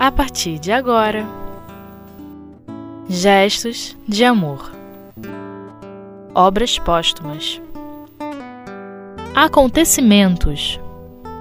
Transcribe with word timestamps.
a 0.00 0.10
partir 0.10 0.58
de 0.58 0.72
agora. 0.72 1.26
Gestos 3.06 3.94
de 4.08 4.24
amor. 4.24 4.72
Obras 6.34 6.78
póstumas. 6.78 7.60
Acontecimentos. 9.34 10.80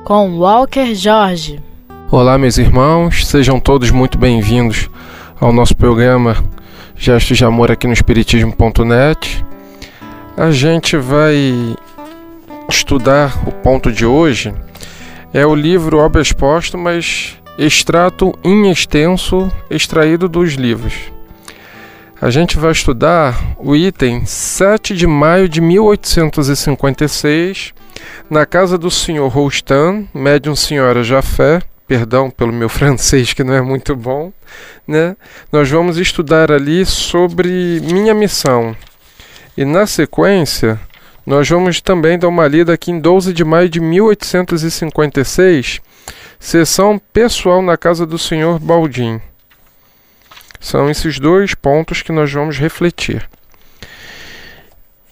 Com 0.04 0.38
Walker 0.40 0.94
Jorge. 0.94 1.64
Olá, 2.12 2.38
meus 2.38 2.58
irmãos, 2.58 3.26
sejam 3.26 3.62
todos 3.62 3.92
muito 3.92 4.18
bem-vindos 4.18 4.90
ao 5.40 5.54
nosso 5.54 5.74
programa 5.74 6.36
Gestos 6.98 7.38
de 7.38 7.46
Amor 7.46 7.72
aqui 7.72 7.88
no 7.88 7.94
Espiritismo.net. 7.94 9.46
A 10.36 10.52
gente 10.52 10.98
vai 10.98 11.54
estudar 12.68 13.42
o 13.48 13.54
ponto 13.54 13.90
de 13.90 14.06
hoje. 14.06 14.54
É 15.34 15.46
o 15.46 15.56
livro 15.56 16.00
Obras 16.00 16.34
Póstumas 16.34 17.39
extrato 17.60 18.34
em 18.42 18.72
extenso 18.72 19.52
extraído 19.70 20.30
dos 20.30 20.54
livros. 20.54 21.12
A 22.22 22.30
gente 22.30 22.58
vai 22.58 22.72
estudar 22.72 23.38
o 23.58 23.76
item 23.76 24.26
7 24.26 24.96
de 24.96 25.06
maio 25.06 25.50
de 25.50 25.60
1856, 25.60 27.74
na 28.30 28.46
casa 28.46 28.78
do 28.78 28.90
senhor 28.90 29.28
Roustan, 29.28 30.06
médium 30.14 30.56
senhora 30.56 31.04
Jafé, 31.04 31.62
perdão 31.86 32.32
pelo 32.32 32.54
meu 32.54 32.70
francês 32.80 33.34
que 33.34 33.44
não 33.44 33.54
é 33.54 33.62
muito 33.62 33.94
bom, 33.94 34.32
né? 34.88 35.18
Nós 35.52 35.70
vamos 35.70 35.98
estudar 35.98 36.50
ali 36.50 36.86
sobre 36.86 37.82
minha 37.84 38.14
missão. 38.14 38.74
E 39.58 39.66
na 39.66 39.86
sequência, 39.86 40.80
nós 41.26 41.50
vamos 41.50 41.82
também 41.82 42.18
dar 42.18 42.30
uma 42.30 42.48
lida 42.48 42.74
aqui 42.74 42.90
em 42.90 43.02
12 43.02 43.34
de 43.34 43.44
maio 43.44 43.68
de 43.68 43.82
1856, 43.82 45.82
Sessão 46.40 46.98
pessoal 47.12 47.62
na 47.62 47.76
casa 47.76 48.06
do 48.06 48.18
Sr. 48.18 48.58
Baldim. 48.62 49.22
São 50.58 50.90
esses 50.90 51.20
dois 51.20 51.54
pontos 51.54 52.02
que 52.02 52.14
nós 52.14 52.32
vamos 52.32 52.58
refletir. 52.58 53.30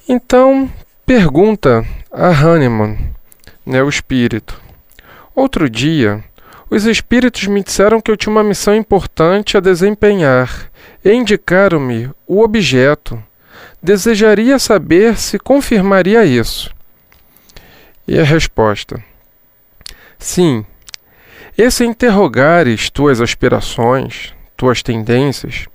Então, 0.08 0.72
pergunta 1.06 1.86
a 2.10 2.30
Hahnemann, 2.30 3.14
né, 3.66 3.84
o 3.84 3.90
espírito. 3.90 4.60
Outro 5.36 5.70
dia, 5.70 6.24
os 6.70 6.86
espíritos 6.86 7.46
me 7.46 7.62
disseram 7.62 8.00
que 8.00 8.10
eu 8.10 8.16
tinha 8.16 8.32
uma 8.32 8.44
missão 8.44 8.74
importante 8.74 9.58
a 9.58 9.60
desempenhar 9.60 10.72
e 11.04 11.12
indicaram-me 11.12 12.10
o 12.26 12.42
objeto. 12.42 13.22
Desejaria 13.84 14.58
saber 14.58 15.18
se 15.18 15.38
confirmaria 15.38 16.24
isso. 16.24 16.74
E 18.08 18.18
a 18.18 18.24
resposta: 18.24 19.04
Sim, 20.18 20.66
esse 21.58 21.84
interrogares 21.84 22.88
tuas 22.88 23.20
aspirações, 23.20 24.32
tuas 24.56 24.84
tendências 24.84 25.66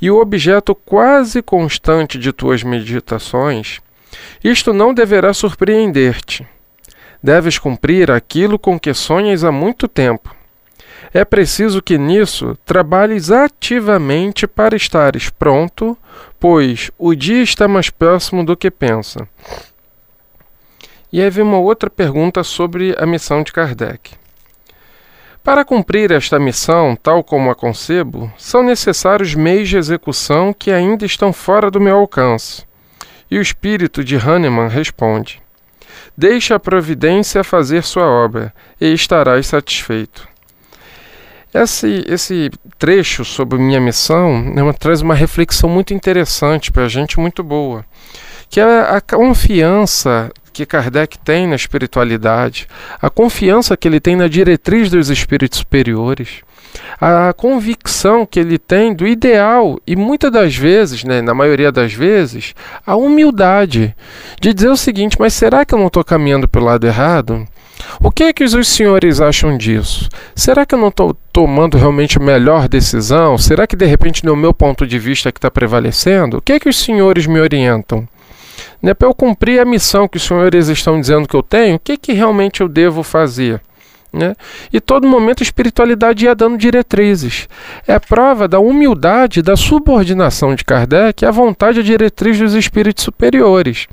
e 0.00 0.08
o 0.08 0.20
objeto 0.20 0.72
quase 0.72 1.42
constante 1.42 2.16
de 2.16 2.32
tuas 2.32 2.62
meditações, 2.62 3.80
isto 4.44 4.72
não 4.72 4.94
deverá 4.94 5.34
surpreender-te. 5.34 6.46
Deves 7.20 7.58
cumprir 7.58 8.08
aquilo 8.08 8.56
com 8.56 8.78
que 8.78 8.94
sonhas 8.94 9.42
há 9.42 9.50
muito 9.50 9.88
tempo. 9.88 10.32
É 11.12 11.24
preciso 11.24 11.82
que 11.82 11.98
nisso 11.98 12.56
trabalhes 12.64 13.30
ativamente 13.32 14.46
para 14.46 14.76
estares 14.76 15.28
pronto, 15.28 15.98
pois 16.38 16.92
o 16.96 17.16
dia 17.16 17.42
está 17.42 17.66
mais 17.66 17.90
próximo 17.90 18.44
do 18.44 18.56
que 18.56 18.70
pensa. 18.70 19.28
E 21.12 21.20
aí 21.20 21.28
vem 21.28 21.44
uma 21.44 21.58
outra 21.58 21.90
pergunta 21.90 22.44
sobre 22.44 22.94
a 22.96 23.04
missão 23.04 23.42
de 23.42 23.52
Kardec. 23.52 24.21
Para 25.44 25.64
cumprir 25.64 26.12
esta 26.12 26.38
missão, 26.38 26.96
tal 27.02 27.24
como 27.24 27.50
a 27.50 27.54
concebo, 27.54 28.32
são 28.38 28.62
necessários 28.62 29.34
meios 29.34 29.68
de 29.68 29.76
execução 29.76 30.54
que 30.56 30.70
ainda 30.70 31.04
estão 31.04 31.32
fora 31.32 31.68
do 31.68 31.80
meu 31.80 31.96
alcance. 31.96 32.64
E 33.28 33.38
o 33.38 33.42
espírito 33.42 34.04
de 34.04 34.16
Hahnemann 34.16 34.68
responde: 34.68 35.42
Deixa 36.16 36.54
a 36.54 36.60
providência 36.60 37.42
fazer 37.42 37.82
sua 37.82 38.04
obra, 38.04 38.54
e 38.80 38.92
estarás 38.92 39.48
satisfeito. 39.48 40.28
Esse, 41.52 42.04
esse 42.06 42.50
trecho 42.78 43.24
sobre 43.24 43.58
minha 43.58 43.80
missão 43.80 44.40
né, 44.40 44.62
traz 44.78 45.02
uma 45.02 45.14
reflexão 45.14 45.68
muito 45.68 45.92
interessante 45.92 46.70
para 46.70 46.84
a 46.84 46.88
gente, 46.88 47.18
muito 47.18 47.42
boa, 47.42 47.84
que 48.48 48.60
é 48.60 48.64
a 48.64 49.00
confiança 49.00 50.30
que 50.52 50.66
Kardec 50.66 51.18
tem 51.18 51.46
na 51.46 51.56
espiritualidade, 51.56 52.68
a 53.00 53.08
confiança 53.08 53.76
que 53.76 53.88
ele 53.88 54.00
tem 54.00 54.14
na 54.14 54.28
diretriz 54.28 54.90
dos 54.90 55.08
espíritos 55.08 55.58
superiores, 55.58 56.42
a 57.00 57.32
convicção 57.32 58.24
que 58.24 58.40
ele 58.40 58.58
tem 58.58 58.94
do 58.94 59.06
ideal 59.06 59.78
e 59.86 59.96
muitas 59.96 60.30
das 60.30 60.56
vezes, 60.56 61.04
né, 61.04 61.20
na 61.20 61.34
maioria 61.34 61.72
das 61.72 61.92
vezes, 61.92 62.54
a 62.86 62.96
humildade 62.96 63.94
de 64.40 64.54
dizer 64.54 64.68
o 64.68 64.76
seguinte: 64.76 65.16
mas 65.18 65.34
será 65.34 65.64
que 65.64 65.74
eu 65.74 65.78
não 65.78 65.88
estou 65.88 66.04
caminhando 66.04 66.48
pelo 66.48 66.66
lado 66.66 66.86
errado? 66.86 67.46
O 68.00 68.10
que 68.10 68.24
é 68.24 68.32
que 68.32 68.44
os 68.44 68.68
senhores 68.68 69.20
acham 69.20 69.56
disso? 69.56 70.08
Será 70.34 70.64
que 70.64 70.74
eu 70.74 70.78
não 70.78 70.88
estou 70.88 71.16
tomando 71.32 71.76
realmente 71.76 72.18
a 72.18 72.20
melhor 72.20 72.68
decisão? 72.68 73.36
Será 73.36 73.66
que 73.66 73.76
de 73.76 73.86
repente 73.86 74.24
no 74.24 74.36
meu 74.36 74.54
ponto 74.54 74.86
de 74.86 74.98
vista 74.98 75.32
que 75.32 75.38
está 75.38 75.50
prevalecendo? 75.50 76.38
O 76.38 76.40
que 76.40 76.52
é 76.52 76.60
que 76.60 76.68
os 76.68 76.78
senhores 76.78 77.26
me 77.26 77.40
orientam? 77.40 78.06
Né, 78.82 78.92
para 78.94 79.06
eu 79.06 79.14
cumprir 79.14 79.60
a 79.60 79.64
missão 79.64 80.08
que 80.08 80.16
os 80.16 80.24
senhores 80.24 80.68
estão 80.68 81.00
dizendo 81.00 81.28
que 81.28 81.36
eu 81.36 81.42
tenho, 81.42 81.76
o 81.76 81.78
que, 81.78 81.96
que 81.96 82.12
realmente 82.12 82.62
eu 82.62 82.68
devo 82.68 83.02
fazer? 83.02 83.60
Né? 84.12 84.34
E 84.70 84.78
todo 84.78 85.08
momento 85.08 85.40
a 85.40 85.42
espiritualidade 85.42 86.26
ia 86.26 86.34
dando 86.34 86.58
diretrizes. 86.58 87.48
É 87.86 87.98
prova 87.98 88.46
da 88.46 88.60
humildade, 88.60 89.40
da 89.40 89.56
subordinação 89.56 90.54
de 90.54 90.64
Kardec 90.64 91.24
à 91.24 91.30
vontade 91.30 91.80
à 91.80 91.82
diretriz 91.82 92.38
dos 92.38 92.52
espíritos 92.52 93.04
superiores. 93.04 93.86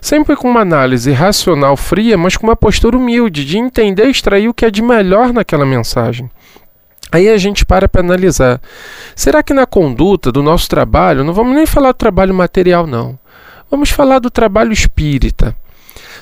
Sempre 0.00 0.36
com 0.36 0.48
uma 0.48 0.60
análise 0.60 1.10
racional 1.10 1.76
fria, 1.76 2.16
mas 2.16 2.36
com 2.36 2.46
uma 2.46 2.54
postura 2.54 2.96
humilde, 2.96 3.44
de 3.44 3.58
entender 3.58 4.06
e 4.06 4.10
extrair 4.10 4.48
o 4.48 4.54
que 4.54 4.64
é 4.64 4.70
de 4.70 4.80
melhor 4.80 5.32
naquela 5.32 5.66
mensagem. 5.66 6.30
Aí 7.10 7.28
a 7.28 7.36
gente 7.36 7.66
para 7.66 7.88
para 7.88 8.00
analisar. 8.00 8.60
Será 9.16 9.42
que 9.42 9.52
na 9.52 9.66
conduta 9.66 10.30
do 10.30 10.42
nosso 10.42 10.68
trabalho, 10.68 11.24
não 11.24 11.32
vamos 11.32 11.54
nem 11.54 11.66
falar 11.66 11.92
do 11.92 11.98
trabalho 11.98 12.34
material, 12.34 12.86
não. 12.86 13.18
Vamos 13.74 13.90
falar 13.90 14.20
do 14.20 14.30
trabalho 14.30 14.72
espírita. 14.72 15.52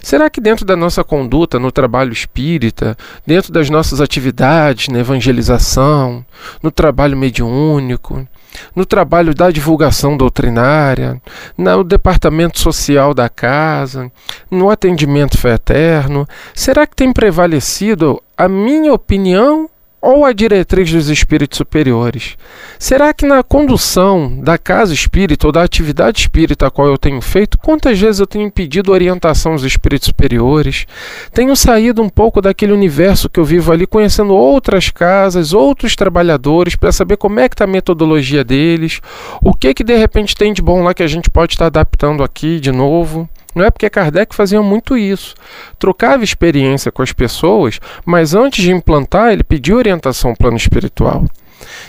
Será 0.02 0.30
que 0.30 0.40
dentro 0.40 0.64
da 0.64 0.74
nossa 0.74 1.04
conduta 1.04 1.58
no 1.58 1.70
trabalho 1.70 2.10
espírita, 2.10 2.96
dentro 3.26 3.52
das 3.52 3.68
nossas 3.68 4.00
atividades 4.00 4.88
na 4.88 5.00
evangelização, 5.00 6.24
no 6.62 6.70
trabalho 6.70 7.14
mediúnico, 7.14 8.26
no 8.74 8.86
trabalho 8.86 9.34
da 9.34 9.50
divulgação 9.50 10.16
doutrinária, 10.16 11.20
no 11.58 11.84
departamento 11.84 12.58
social 12.58 13.12
da 13.12 13.28
casa, 13.28 14.10
no 14.50 14.70
atendimento 14.70 15.36
fraterno, 15.36 16.26
será 16.54 16.86
que 16.86 16.96
tem 16.96 17.12
prevalecido 17.12 18.18
a 18.34 18.48
minha 18.48 18.94
opinião 18.94 19.68
ou 20.02 20.24
a 20.24 20.32
diretriz 20.32 20.90
dos 20.90 21.08
espíritos 21.08 21.56
superiores? 21.56 22.36
Será 22.76 23.14
que 23.14 23.24
na 23.24 23.44
condução 23.44 24.40
da 24.40 24.58
casa 24.58 24.92
espírita 24.92 25.46
ou 25.46 25.52
da 25.52 25.62
atividade 25.62 26.20
espírita 26.20 26.66
a 26.66 26.70
qual 26.70 26.88
eu 26.88 26.98
tenho 26.98 27.20
feito, 27.20 27.56
quantas 27.56 28.00
vezes 28.00 28.18
eu 28.18 28.26
tenho 28.26 28.50
pedido 28.50 28.90
orientação 28.90 29.52
aos 29.52 29.62
espíritos 29.62 30.06
superiores? 30.06 30.86
Tenho 31.32 31.54
saído 31.54 32.02
um 32.02 32.08
pouco 32.08 32.42
daquele 32.42 32.72
universo 32.72 33.30
que 33.30 33.38
eu 33.38 33.44
vivo 33.44 33.70
ali, 33.70 33.86
conhecendo 33.86 34.34
outras 34.34 34.90
casas, 34.90 35.52
outros 35.52 35.94
trabalhadores, 35.94 36.74
para 36.74 36.90
saber 36.90 37.16
como 37.16 37.38
é 37.38 37.48
que 37.48 37.54
está 37.54 37.64
a 37.64 37.68
metodologia 37.68 38.42
deles, 38.42 39.00
o 39.40 39.54
que 39.54 39.72
que 39.72 39.84
de 39.84 39.96
repente 39.96 40.36
tem 40.36 40.52
de 40.52 40.60
bom 40.60 40.82
lá 40.82 40.92
que 40.92 41.02
a 41.02 41.08
gente 41.08 41.30
pode 41.30 41.54
estar 41.54 41.70
tá 41.70 41.80
adaptando 41.80 42.24
aqui 42.24 42.58
de 42.58 42.72
novo. 42.72 43.28
Não 43.54 43.64
é 43.64 43.70
porque 43.70 43.90
Kardec 43.90 44.34
fazia 44.34 44.62
muito 44.62 44.96
isso. 44.96 45.34
Trocava 45.78 46.24
experiência 46.24 46.90
com 46.90 47.02
as 47.02 47.12
pessoas, 47.12 47.80
mas 48.04 48.34
antes 48.34 48.64
de 48.64 48.72
implantar, 48.72 49.32
ele 49.32 49.42
pedia 49.42 49.76
orientação 49.76 50.30
ao 50.30 50.36
plano 50.36 50.56
espiritual. 50.56 51.24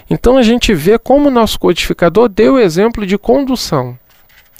Então 0.10 0.38
a 0.38 0.42
gente 0.42 0.74
vê 0.74 0.98
como 1.00 1.28
o 1.28 1.32
nosso 1.32 1.60
codificador 1.60 2.30
deu 2.30 2.56
o 2.56 2.60
exemplo 2.60 3.06
de 3.06 3.18
condução. 3.18 3.98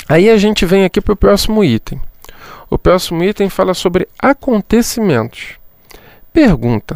Aí 0.08 0.30
a 0.30 0.38
gente 0.38 0.66
vem 0.66 0.84
aqui 0.84 1.00
para 1.00 1.14
o 1.14 1.18
próximo 1.18 1.64
item. 1.64 2.02
O 2.70 2.78
próximo 2.78 3.24
item 3.24 3.50
fala 3.50 3.74
sobre 3.74 4.08
acontecimentos. 4.18 5.56
Pergunta: 6.32 6.96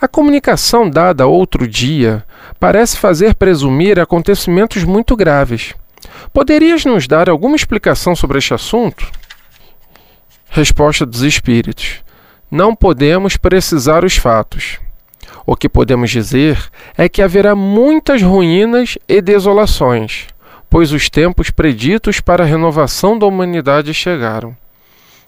A 0.00 0.06
comunicação 0.06 0.88
dada 0.88 1.26
outro 1.26 1.66
dia 1.66 2.24
parece 2.60 2.96
fazer 2.96 3.34
presumir 3.34 3.98
acontecimentos 3.98 4.84
muito 4.84 5.16
graves. 5.16 5.74
Poderias 6.32 6.84
nos 6.84 7.06
dar 7.06 7.28
alguma 7.28 7.56
explicação 7.56 8.16
sobre 8.16 8.38
este 8.38 8.54
assunto? 8.54 9.06
Resposta 10.48 11.04
dos 11.04 11.22
Espíritos: 11.22 12.02
Não 12.50 12.74
podemos 12.74 13.36
precisar 13.36 14.04
os 14.04 14.16
fatos. 14.16 14.78
O 15.46 15.54
que 15.54 15.68
podemos 15.68 16.10
dizer 16.10 16.58
é 16.96 17.08
que 17.08 17.20
haverá 17.20 17.54
muitas 17.54 18.22
ruínas 18.22 18.96
e 19.06 19.20
desolações, 19.20 20.26
pois 20.70 20.90
os 20.90 21.10
tempos 21.10 21.50
preditos 21.50 22.20
para 22.20 22.44
a 22.44 22.46
renovação 22.46 23.18
da 23.18 23.26
humanidade 23.26 23.92
chegaram. 23.92 24.56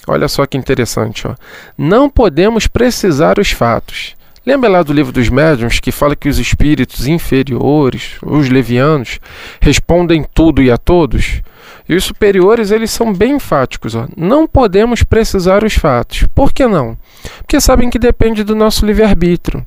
Olha 0.07 0.29
só 0.29 0.47
que 0.47 0.57
interessante, 0.57 1.27
ó. 1.27 1.35
Não 1.77 2.09
podemos 2.09 2.67
precisar 2.67 3.39
os 3.39 3.51
fatos. 3.51 4.16
Lembra 4.47 4.71
lá 4.71 4.83
do 4.85 4.93
livro 4.93 5.11
dos 5.11 5.29
médiuns 5.29 5.81
que 5.81 5.91
fala 5.91 6.15
que 6.15 6.29
os 6.29 6.39
espíritos 6.39 7.09
inferiores, 7.09 8.13
os 8.23 8.49
levianos, 8.49 9.19
respondem 9.61 10.25
tudo 10.33 10.63
e 10.63 10.71
a 10.71 10.79
todos? 10.79 11.43
E 11.89 11.97
os 11.97 12.05
superiores, 12.05 12.71
eles 12.71 12.93
são 12.93 13.13
bem 13.13 13.35
enfáticos. 13.35 13.97
Ó. 13.97 14.07
Não 14.17 14.47
podemos 14.47 15.03
precisar 15.03 15.65
os 15.65 15.75
fatos. 15.75 16.29
Por 16.33 16.53
que 16.53 16.65
não? 16.65 16.97
Porque 17.39 17.61
sabem 17.61 17.91
que 17.91 17.99
depende 17.99 18.45
do 18.45 18.55
nosso 18.55 18.87
livre-arbítrio. 18.87 19.67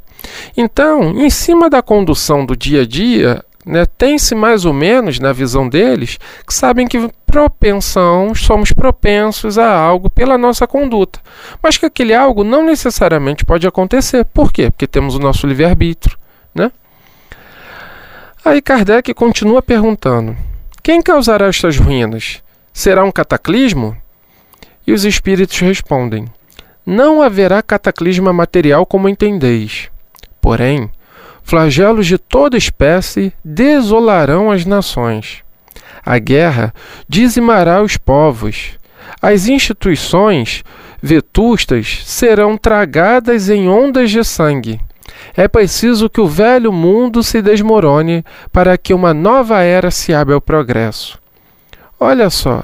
Então, 0.55 1.11
em 1.11 1.29
cima 1.29 1.69
da 1.69 1.81
condução 1.81 2.45
do 2.45 2.55
dia 2.55 2.83
a 2.83 2.85
dia, 2.85 3.43
né, 3.65 3.85
tem-se 3.97 4.33
mais 4.33 4.63
ou 4.63 4.71
menos, 4.71 5.19
na 5.19 5.33
visão 5.33 5.67
deles, 5.67 6.17
que 6.47 6.53
sabem 6.53 6.87
que 6.87 7.09
propensão, 7.29 8.33
somos 8.33 8.71
propensos 8.71 9.59
a 9.59 9.71
algo 9.71 10.09
pela 10.09 10.35
nossa 10.35 10.65
conduta, 10.65 11.19
mas 11.61 11.77
que 11.77 11.85
aquele 11.85 12.13
algo 12.13 12.43
não 12.43 12.65
necessariamente 12.65 13.45
pode 13.45 13.67
acontecer. 13.67 14.25
Por 14.25 14.51
quê? 14.51 14.71
Porque 14.71 14.87
temos 14.87 15.15
o 15.15 15.19
nosso 15.19 15.45
livre-arbítrio. 15.45 16.17
Né? 16.55 16.71
Aí 18.43 18.61
Kardec 18.61 19.13
continua 19.13 19.61
perguntando: 19.61 20.35
quem 20.81 21.03
causará 21.03 21.47
estas 21.47 21.77
ruínas? 21.77 22.41
Será 22.73 23.03
um 23.03 23.11
cataclismo? 23.11 23.95
E 24.87 24.91
os 24.91 25.05
espíritos 25.05 25.59
respondem: 25.59 26.25
Não 26.83 27.21
haverá 27.21 27.61
cataclisma 27.61 28.33
material 28.33 28.87
como 28.87 29.07
entendeis. 29.07 29.91
Porém, 30.41 30.89
flagelos 31.43 32.07
de 32.07 32.17
toda 32.17 32.57
espécie 32.57 33.31
desolarão 33.45 34.49
as 34.49 34.65
nações. 34.65 35.43
A 36.05 36.17
guerra 36.19 36.73
dizimará 37.07 37.81
os 37.81 37.97
povos. 37.97 38.71
As 39.21 39.47
instituições 39.47 40.63
vetustas 41.01 42.01
serão 42.05 42.57
tragadas 42.57 43.49
em 43.49 43.67
ondas 43.67 44.11
de 44.11 44.23
sangue. 44.23 44.79
É 45.35 45.47
preciso 45.47 46.09
que 46.09 46.21
o 46.21 46.27
velho 46.27 46.71
mundo 46.71 47.23
se 47.23 47.41
desmorone 47.41 48.23
para 48.51 48.77
que 48.77 48.93
uma 48.93 49.13
nova 49.13 49.61
era 49.61 49.91
se 49.91 50.13
abra 50.13 50.35
ao 50.35 50.41
progresso. 50.41 51.19
Olha 51.99 52.29
só, 52.29 52.63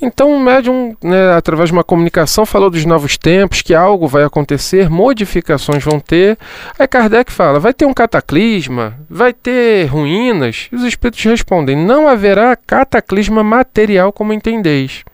então, 0.00 0.32
o 0.32 0.40
médium, 0.40 0.96
né, 1.02 1.32
através 1.34 1.68
de 1.68 1.72
uma 1.72 1.84
comunicação, 1.84 2.46
falou 2.46 2.70
dos 2.70 2.84
novos 2.84 3.16
tempos, 3.16 3.62
que 3.62 3.74
algo 3.74 4.06
vai 4.06 4.24
acontecer, 4.24 4.88
modificações 4.88 5.82
vão 5.84 6.00
ter. 6.00 6.38
Aí 6.78 6.86
Kardec 6.86 7.30
fala: 7.30 7.60
vai 7.60 7.74
ter 7.74 7.86
um 7.86 7.94
cataclisma, 7.94 8.98
vai 9.08 9.32
ter 9.32 9.86
ruínas. 9.86 10.68
E 10.72 10.76
os 10.76 10.84
espíritos 10.84 11.22
respondem: 11.24 11.76
não 11.76 12.08
haverá 12.08 12.56
cataclisma 12.56 13.42
material 13.42 14.12
como 14.12 14.32
entendeis. 14.32 15.04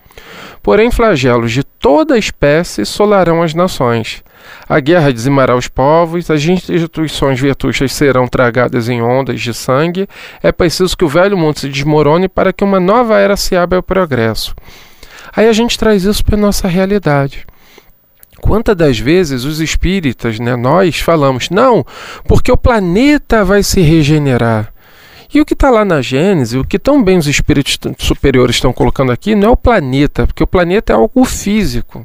Porém, 0.63 0.91
flagelos 0.91 1.53
de 1.53 1.63
toda 1.63 2.19
espécie 2.19 2.85
solarão 2.85 3.43
as 3.43 3.55
nações. 3.55 4.25
A 4.69 4.81
guerra 4.81 5.13
dizimará 5.13 5.55
os 5.57 5.69
povos, 5.69 6.31
as 6.31 6.45
instituições 6.45 7.41
vetustas 7.41 7.93
serão 7.93 8.27
tragadas 8.27 8.89
em 8.89 9.01
ondas 9.01 9.41
de 9.41 9.55
sangue. 9.55 10.09
É 10.43 10.51
preciso 10.51 10.97
que 10.97 11.05
o 11.05 11.09
velho 11.09 11.37
mundo 11.37 11.59
se 11.59 11.69
desmorone 11.69 12.29
para 12.29 12.53
que 12.53 12.65
uma 12.65 12.81
nova 12.81 13.19
era 13.19 13.37
se 13.37 13.55
abra 13.55 13.79
ao 13.79 13.83
progresso. 13.83 14.55
Aí 15.35 15.49
a 15.49 15.53
gente 15.53 15.79
traz 15.79 16.05
isso 16.05 16.25
para 16.25 16.37
a 16.37 16.41
nossa 16.41 16.67
realidade. 16.67 17.47
Quantas 18.41 18.77
das 18.77 18.99
vezes 18.99 19.45
os 19.45 19.61
espíritas, 19.61 20.39
né, 20.39 20.57
nós 20.57 20.99
falamos, 21.01 21.51
não, 21.51 21.85
porque 22.27 22.53
o 22.53 22.57
planeta 22.57 23.45
vai 23.45 23.63
se 23.63 23.81
regenerar. 23.81 24.73
E 25.33 25.41
o 25.41 25.45
que 25.45 25.55
está 25.55 25.71
lá 25.71 25.85
na 25.85 26.01
Gênesis, 26.01 26.59
o 26.59 26.65
que 26.65 26.79
tão 26.79 27.03
bem 27.03 27.19
os 27.19 27.27
espíritos 27.27 27.79
superiores 27.99 28.57
estão 28.57 28.73
colocando 28.73 29.11
aqui, 29.11 29.35
não 29.35 29.49
é 29.49 29.51
o 29.51 29.57
planeta, 29.57 30.27
porque 30.27 30.43
o 30.43 30.47
planeta 30.47 30.93
é 30.93 30.97
algo 30.97 31.25
físico. 31.25 32.05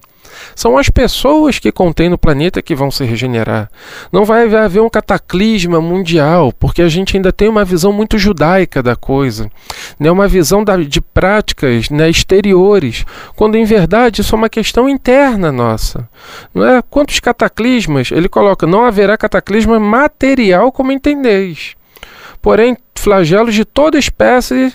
São 0.56 0.78
as 0.78 0.89
pessoas 0.89 1.60
que 1.60 1.72
contêm 1.72 2.10
no 2.10 2.18
planeta 2.18 2.62
que 2.62 2.75
vão 2.75 2.92
se 2.92 3.04
regenerar. 3.04 3.69
Não 4.12 4.25
vai 4.25 4.44
haver 4.54 4.81
um 4.81 4.89
cataclisma 4.89 5.81
mundial, 5.81 6.51
porque 6.51 6.81
a 6.81 6.88
gente 6.88 7.16
ainda 7.16 7.31
tem 7.31 7.48
uma 7.48 7.66
visão 7.66 7.92
muito 7.92 8.18
judaica 8.18 8.81
da 8.83 8.95
coisa, 8.95 9.50
né? 10.00 10.12
uma 10.12 10.28
visão 10.28 10.63
da, 10.63 10.78
de 10.78 11.01
práticas 11.01 11.89
né, 11.89 12.10
exteriores, 12.10 13.06
quando 13.36 13.56
em 13.56 13.66
verdade 13.66 14.22
isso 14.22 14.36
é 14.36 14.38
uma 14.38 14.50
questão 14.50 14.89
interna 14.89 15.51
nossa. 15.51 16.07
Não 16.54 16.66
é? 16.66 16.81
Quantos 16.81 17.19
cataclismas? 17.19 18.12
Ele 18.12 18.30
coloca: 18.30 18.68
não 18.68 18.86
haverá 18.86 19.18
cataclisma 19.18 19.80
material 19.80 20.72
como 20.72 20.92
entendeis. 20.92 21.75
Porém, 22.42 22.75
flagelos 22.95 23.54
de 23.54 23.66
toda 23.66 23.98
espécie 23.98 24.74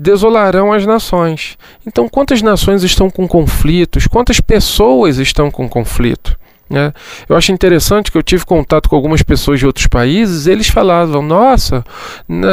desolarão 0.00 0.72
as 0.72 0.86
nações. 0.86 1.56
Então, 1.86 2.08
quantas 2.08 2.42
nações 2.42 2.82
estão 2.82 3.10
com 3.10 3.28
conflitos? 3.28 4.06
Quantas 4.06 4.40
pessoas 4.40 5.18
estão 5.18 5.50
com 5.50 5.68
conflito? 5.68 6.38
Né? 6.68 6.92
Eu 7.28 7.36
acho 7.36 7.50
interessante 7.50 8.12
que 8.12 8.16
eu 8.16 8.22
tive 8.22 8.44
contato 8.44 8.88
com 8.88 8.94
algumas 8.94 9.22
pessoas 9.22 9.58
de 9.58 9.66
outros 9.66 9.88
países, 9.88 10.46
eles 10.46 10.68
falavam: 10.68 11.20
nossa, 11.20 11.84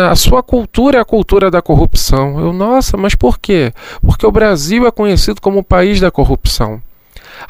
a 0.09 0.15
sua 0.15 0.41
cultura 0.41 0.97
é 0.97 1.01
a 1.01 1.05
cultura 1.05 1.51
da 1.51 1.61
corrupção. 1.61 2.39
Eu, 2.39 2.51
nossa, 2.51 2.97
mas 2.97 3.13
por 3.13 3.37
quê? 3.37 3.71
Porque 4.01 4.25
o 4.25 4.31
Brasil 4.31 4.87
é 4.87 4.91
conhecido 4.91 5.39
como 5.39 5.59
o 5.59 5.63
país 5.63 5.99
da 5.99 6.09
corrupção. 6.09 6.81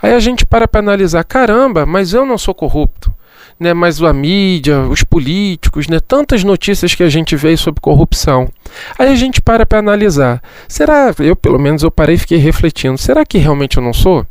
Aí 0.02 0.14
a 0.14 0.20
gente 0.20 0.46
para 0.46 0.68
para 0.68 0.82
analisar: 0.82 1.24
caramba, 1.24 1.86
mas 1.86 2.14
eu 2.14 2.26
não 2.26 2.38
sou 2.38 2.54
corrupto 2.54 3.14
né, 3.60 3.74
mas 3.74 4.01
a 4.01 4.13
mídia, 4.13 4.81
os 4.81 5.04
políticos, 5.04 5.88
né, 5.88 6.00
tantas 6.00 6.44
notícias 6.44 6.94
que 6.94 7.04
a 7.04 7.10
gente 7.10 7.36
vê 7.36 7.56
sobre 7.57 7.81
corrupção. 7.81 8.50
Aí 8.98 9.10
a 9.10 9.16
gente 9.16 9.42
para 9.42 9.66
para 9.66 9.80
analisar. 9.80 10.42
Será, 10.68 11.13
eu 11.19 11.36
pelo 11.36 11.60
menos 11.60 11.84
eu 11.84 11.92
parei 11.92 12.16
e 12.16 12.19
fiquei 12.19 12.38
refletindo, 12.38 12.98
será 12.98 13.25
que 13.25 13.38
realmente 13.38 13.78
eu 13.78 13.84
não 13.84 13.94
sou? 13.94 14.25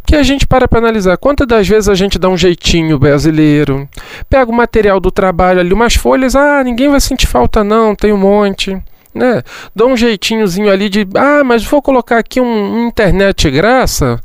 Porque 0.00 0.14
a 0.14 0.22
gente 0.22 0.46
para 0.46 0.68
para 0.68 0.78
analisar 0.78 1.16
quantas 1.16 1.46
das 1.46 1.66
vezes 1.66 1.88
a 1.88 1.94
gente 1.94 2.18
dá 2.18 2.28
um 2.28 2.36
jeitinho 2.36 2.98
brasileiro, 2.98 3.88
pega 4.30 4.50
o 4.50 4.54
material 4.54 5.00
do 5.00 5.10
trabalho 5.10 5.60
ali, 5.60 5.72
umas 5.72 5.94
folhas, 5.94 6.36
ah, 6.36 6.62
ninguém 6.62 6.88
vai 6.88 7.00
sentir 7.00 7.26
falta 7.26 7.64
não, 7.64 7.94
tem 7.94 8.12
um 8.12 8.18
monte 8.18 8.80
né? 9.14 9.42
Dá 9.74 9.86
um 9.86 9.96
jeitinhozinho 9.96 10.70
ali 10.70 10.88
de, 10.88 11.06
ah, 11.14 11.44
mas 11.44 11.64
vou 11.64 11.80
colocar 11.80 12.18
aqui 12.18 12.40
um, 12.40 12.44
um 12.44 12.88
internet 12.88 13.50
graça, 13.50 14.20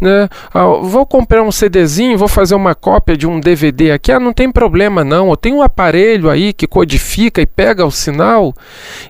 né? 0.00 0.28
Ah, 0.52 0.66
vou 0.82 1.06
comprar 1.06 1.42
um 1.42 1.50
CDzinho, 1.50 2.18
vou 2.18 2.28
fazer 2.28 2.54
uma 2.54 2.74
cópia 2.74 3.16
de 3.16 3.26
um 3.26 3.40
DVD 3.40 3.92
aqui, 3.92 4.12
ah, 4.12 4.20
não 4.20 4.32
tem 4.32 4.50
problema 4.52 5.02
não, 5.02 5.30
eu 5.30 5.36
tenho 5.36 5.56
um 5.56 5.62
aparelho 5.62 6.28
aí 6.28 6.52
que 6.52 6.66
codifica 6.66 7.40
e 7.40 7.46
pega 7.46 7.86
o 7.86 7.90
sinal. 7.90 8.54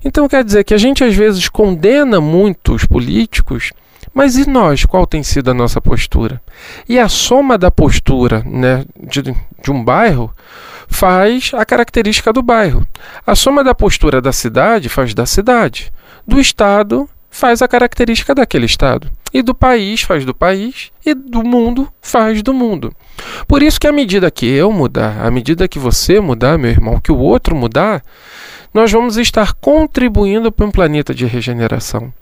Então 0.05 0.29
quer 0.29 0.45
dizer 0.45 0.65
que 0.65 0.75
a 0.75 0.79
gente 0.79 1.03
às 1.03 1.15
vezes 1.15 1.49
condena 1.49 2.21
muito 2.21 2.75
os 2.75 2.85
políticos, 2.85 3.73
mas 4.13 4.37
e 4.37 4.49
nós, 4.49 4.85
qual 4.85 5.07
tem 5.07 5.25
sido 5.25 5.51
a 5.51 5.55
nossa 5.55 5.81
postura? 5.81 6.41
E 6.89 6.99
a 7.01 7.09
soma 7.09 7.59
da 7.59 7.71
postura, 7.71 8.45
né, 8.47 8.85
de, 9.03 9.23
de 9.23 9.71
um 9.71 9.83
bairro 9.83 10.33
faz 10.89 11.53
a 11.55 11.65
característica 11.65 12.33
do 12.33 12.43
bairro. 12.43 12.87
A 13.27 13.35
soma 13.35 13.65
da 13.65 13.75
postura 13.75 14.21
da 14.21 14.33
cidade 14.33 14.89
faz 14.89 15.15
da 15.15 15.27
cidade. 15.27 15.93
Do 16.27 16.41
estado 16.41 17.09
faz 17.31 17.63
a 17.63 17.69
característica 17.69 18.35
daquele 18.35 18.67
estado. 18.67 19.11
E 19.33 19.43
do 19.43 19.55
país 19.55 20.03
faz 20.03 20.25
do 20.25 20.35
país. 20.35 20.93
E 21.05 21.15
do 21.15 21.43
mundo 21.43 21.89
faz 22.01 22.43
do 22.43 22.55
mundo. 22.55 22.95
Por 23.49 23.63
isso 23.63 23.81
que 23.81 23.87
à 23.87 23.93
medida 23.93 24.31
que 24.31 24.47
eu 24.47 24.71
mudar, 24.71 25.25
à 25.25 25.31
medida 25.31 25.69
que 25.69 25.79
você 25.79 26.21
mudar, 26.21 26.57
meu 26.59 26.71
irmão, 26.71 27.01
que 27.01 27.11
o 27.11 27.19
outro 27.19 27.57
mudar, 27.57 28.03
nós 28.73 28.91
vamos 28.91 29.17
estar 29.17 29.55
contribuindo 29.55 30.51
para 30.51 30.67
um 30.67 30.71
planeta 30.71 31.15
de 31.15 31.27
regeneração. 31.27 32.13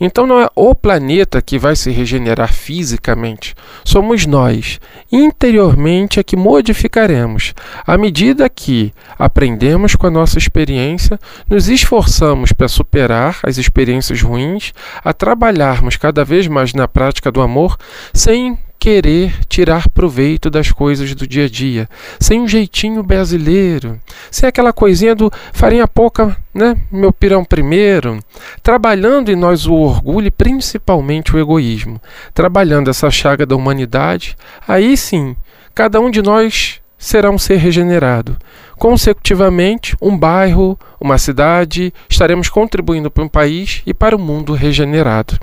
Então 0.00 0.26
não 0.26 0.40
é 0.40 0.48
o 0.54 0.74
planeta 0.74 1.42
que 1.42 1.58
vai 1.58 1.76
se 1.76 1.90
regenerar 1.90 2.52
fisicamente, 2.52 3.54
somos 3.84 4.26
nós, 4.26 4.80
interiormente, 5.10 6.20
é 6.20 6.22
que 6.22 6.36
modificaremos. 6.36 7.54
À 7.86 7.96
medida 7.96 8.48
que 8.48 8.92
aprendemos 9.18 9.94
com 9.94 10.06
a 10.06 10.10
nossa 10.10 10.38
experiência, 10.38 11.18
nos 11.48 11.68
esforçamos 11.68 12.52
para 12.52 12.68
superar 12.68 13.38
as 13.42 13.58
experiências 13.58 14.22
ruins, 14.22 14.72
a 15.04 15.12
trabalharmos 15.12 15.96
cada 15.96 16.24
vez 16.24 16.46
mais 16.46 16.72
na 16.72 16.88
prática 16.88 17.30
do 17.30 17.40
amor, 17.40 17.76
sem 18.12 18.58
querer 18.82 19.32
tirar 19.48 19.88
proveito 19.88 20.50
das 20.50 20.72
coisas 20.72 21.14
do 21.14 21.24
dia 21.24 21.44
a 21.44 21.48
dia, 21.48 21.88
sem 22.18 22.40
um 22.40 22.48
jeitinho 22.48 23.00
brasileiro, 23.00 24.00
sem 24.28 24.48
aquela 24.48 24.72
coisinha 24.72 25.14
do 25.14 25.30
farinha 25.52 25.86
pouca, 25.86 26.36
né, 26.52 26.76
meu 26.90 27.12
pirão 27.12 27.44
primeiro, 27.44 28.18
trabalhando 28.60 29.30
em 29.30 29.36
nós 29.36 29.66
o 29.68 29.74
orgulho 29.74 30.26
e 30.26 30.32
principalmente 30.32 31.32
o 31.32 31.38
egoísmo, 31.38 32.02
trabalhando 32.34 32.90
essa 32.90 33.08
chaga 33.08 33.46
da 33.46 33.54
humanidade, 33.54 34.36
aí 34.66 34.96
sim, 34.96 35.36
cada 35.72 36.00
um 36.00 36.10
de 36.10 36.20
nós 36.20 36.81
será 37.02 37.30
um 37.32 37.36
ser 37.36 37.56
regenerado. 37.56 38.36
Consecutivamente, 38.78 39.96
um 40.00 40.16
bairro, 40.16 40.78
uma 41.00 41.18
cidade, 41.18 41.92
estaremos 42.08 42.48
contribuindo 42.48 43.10
para 43.10 43.24
um 43.24 43.28
país 43.28 43.82
e 43.84 43.92
para 43.92 44.16
o 44.16 44.20
um 44.20 44.22
mundo 44.22 44.54
regenerado. 44.54 45.36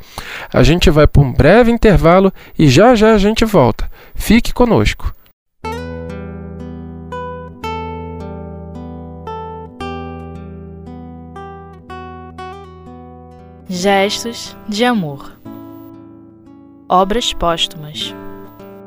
A 0.54 0.64
gente 0.64 0.90
vai 0.90 1.06
para 1.06 1.22
um 1.22 1.34
breve 1.34 1.70
intervalo 1.70 2.32
e 2.58 2.70
já 2.70 2.96
já 2.96 3.14
a 3.14 3.18
gente 3.18 3.44
volta. 3.44 3.92
Fique 4.16 4.54
conosco. 4.54 5.14
Gestos 13.68 14.56
de 14.68 14.86
amor. 14.86 15.34
Obras 16.88 17.34
póstumas. 17.34 18.16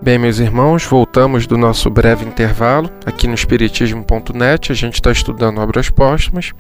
Bem, 0.03 0.19
meus 0.19 0.41
irmãos, 0.41 0.85
voltamos 0.85 1.47
do 1.47 1.57
nosso 1.57 1.89
breve 1.89 2.25
intervalo 2.25 2.91
aqui 3.07 3.29
no 3.29 3.35
Espiritismo.net. 3.35 4.73
A 4.73 4.75
gente 4.75 4.95
está 4.95 5.13
estudando 5.13 5.61
obras 5.61 5.91
póstumas 5.91 6.51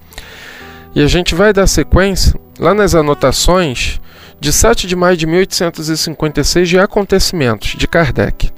e 0.95 1.03
a 1.03 1.09
gente 1.09 1.35
vai 1.35 1.53
dar 1.53 1.67
sequência 1.67 2.39
lá 2.57 2.73
nas 2.73 2.95
anotações 2.95 4.01
de 4.39 4.53
7 4.53 4.87
de 4.87 4.95
maio 4.95 5.17
de 5.17 5.27
1856 5.27 6.69
de 6.69 6.79
acontecimentos 6.79 7.71
de 7.71 7.89
Kardec. 7.89 8.53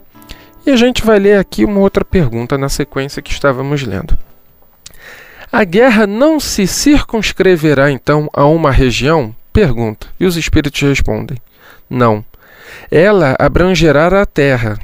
E 0.67 0.71
a 0.71 0.77
gente 0.77 1.03
vai 1.03 1.19
ler 1.19 1.39
aqui 1.39 1.65
uma 1.65 1.81
outra 1.81 2.05
pergunta 2.05 2.59
na 2.59 2.69
sequência 2.69 3.23
que 3.23 3.33
estávamos 3.33 3.83
lendo. 3.85 4.19
A 5.51 5.65
guerra 5.65 6.07
não 6.07 6.39
se 6.39 6.67
circunscreverá 6.67 7.91
então 7.91 8.29
a 8.35 8.45
uma 8.45 8.71
região? 8.71 9.35
Pergunta. 9.51 10.09
E 10.21 10.27
os 10.27 10.37
espíritos 10.37 10.83
respondem: 10.83 11.39
Não 11.89 12.23
ela 12.91 13.35
abrangerá 13.39 14.07
a 14.21 14.27
terra. 14.27 14.79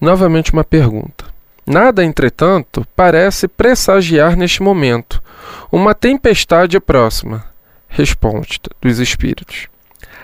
Novamente 0.00 0.52
uma 0.52 0.64
pergunta. 0.64 1.24
Nada, 1.66 2.04
entretanto, 2.04 2.86
parece 2.94 3.48
pressagiar 3.48 4.36
neste 4.36 4.62
momento 4.62 5.22
uma 5.72 5.94
tempestade 5.94 6.78
próxima. 6.78 7.44
Resposta 7.88 8.70
dos 8.80 8.98
espíritos. 8.98 9.68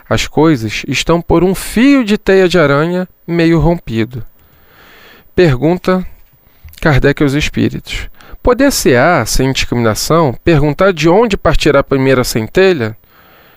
As 0.08 0.26
coisas 0.26 0.82
estão 0.88 1.22
por 1.22 1.44
um 1.44 1.54
fio 1.54 2.04
de 2.04 2.18
teia 2.18 2.48
de 2.48 2.58
aranha 2.58 3.08
meio 3.26 3.58
rompido. 3.60 4.24
Pergunta 5.34 6.04
Kardec 6.80 7.22
aos 7.22 7.34
espíritos. 7.34 8.08
Poder-se-á, 8.42 9.24
sem 9.26 9.52
discriminação, 9.52 10.34
perguntar 10.42 10.92
de 10.92 11.08
onde 11.08 11.36
partirá 11.36 11.80
a 11.80 11.84
primeira 11.84 12.24
centelha? 12.24 12.96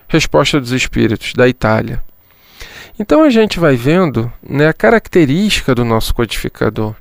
Resposta 0.10 0.60
dos 0.60 0.72
espíritos, 0.72 1.34
da 1.34 1.48
Itália. 1.48 2.04
Então 3.00 3.24
a 3.24 3.30
gente 3.30 3.60
vai 3.60 3.76
vendo 3.76 4.32
né, 4.48 4.68
a 4.68 4.74
característica 4.74 5.74
do 5.74 5.84
nosso 5.84 6.14
codificador. 6.14 6.96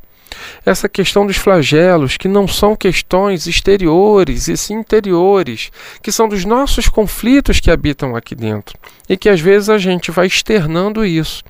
Essa 0.64 0.88
questão 0.88 1.26
dos 1.26 1.36
flagelos, 1.36 2.16
que 2.16 2.26
não 2.26 2.48
são 2.48 2.74
questões 2.74 3.46
exteriores 3.46 4.48
e 4.48 4.56
sim 4.56 4.74
interiores, 4.74 5.70
que 6.02 6.10
são 6.10 6.28
dos 6.28 6.44
nossos 6.44 6.88
conflitos 6.88 7.60
que 7.60 7.70
habitam 7.70 8.16
aqui 8.16 8.34
dentro 8.34 8.78
e 9.08 9.16
que 9.16 9.28
às 9.28 9.40
vezes 9.40 9.68
a 9.68 9.78
gente 9.78 10.10
vai 10.10 10.26
externando 10.26 11.04
isso. 11.04 11.44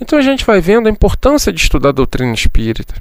Então 0.00 0.18
a 0.18 0.22
gente 0.22 0.44
vai 0.44 0.60
vendo 0.60 0.88
a 0.88 0.90
importância 0.90 1.52
de 1.52 1.60
estudar 1.60 1.90
a 1.90 1.92
doutrina 1.92 2.34
espírita. 2.34 2.94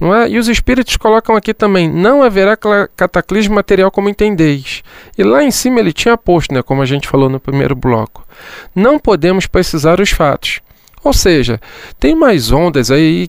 Não 0.00 0.14
é? 0.14 0.30
E 0.30 0.38
os 0.38 0.48
espíritos 0.48 0.96
colocam 0.96 1.36
aqui 1.36 1.52
também: 1.52 1.88
não 1.88 2.22
haverá 2.22 2.56
cataclismo 2.96 3.54
material 3.54 3.90
como 3.90 4.08
entendeis. 4.08 4.82
E 5.16 5.22
lá 5.22 5.44
em 5.44 5.50
cima 5.50 5.78
ele 5.78 5.92
tinha 5.92 6.16
posto, 6.16 6.54
né, 6.54 6.62
como 6.62 6.80
a 6.80 6.86
gente 6.86 7.06
falou 7.06 7.28
no 7.28 7.38
primeiro 7.38 7.76
bloco: 7.76 8.26
não 8.74 8.98
podemos 8.98 9.46
precisar 9.46 10.00
os 10.00 10.10
fatos. 10.10 10.60
Ou 11.02 11.12
seja, 11.12 11.60
tem 11.98 12.14
mais 12.14 12.52
ondas 12.52 12.90
aí, 12.90 13.28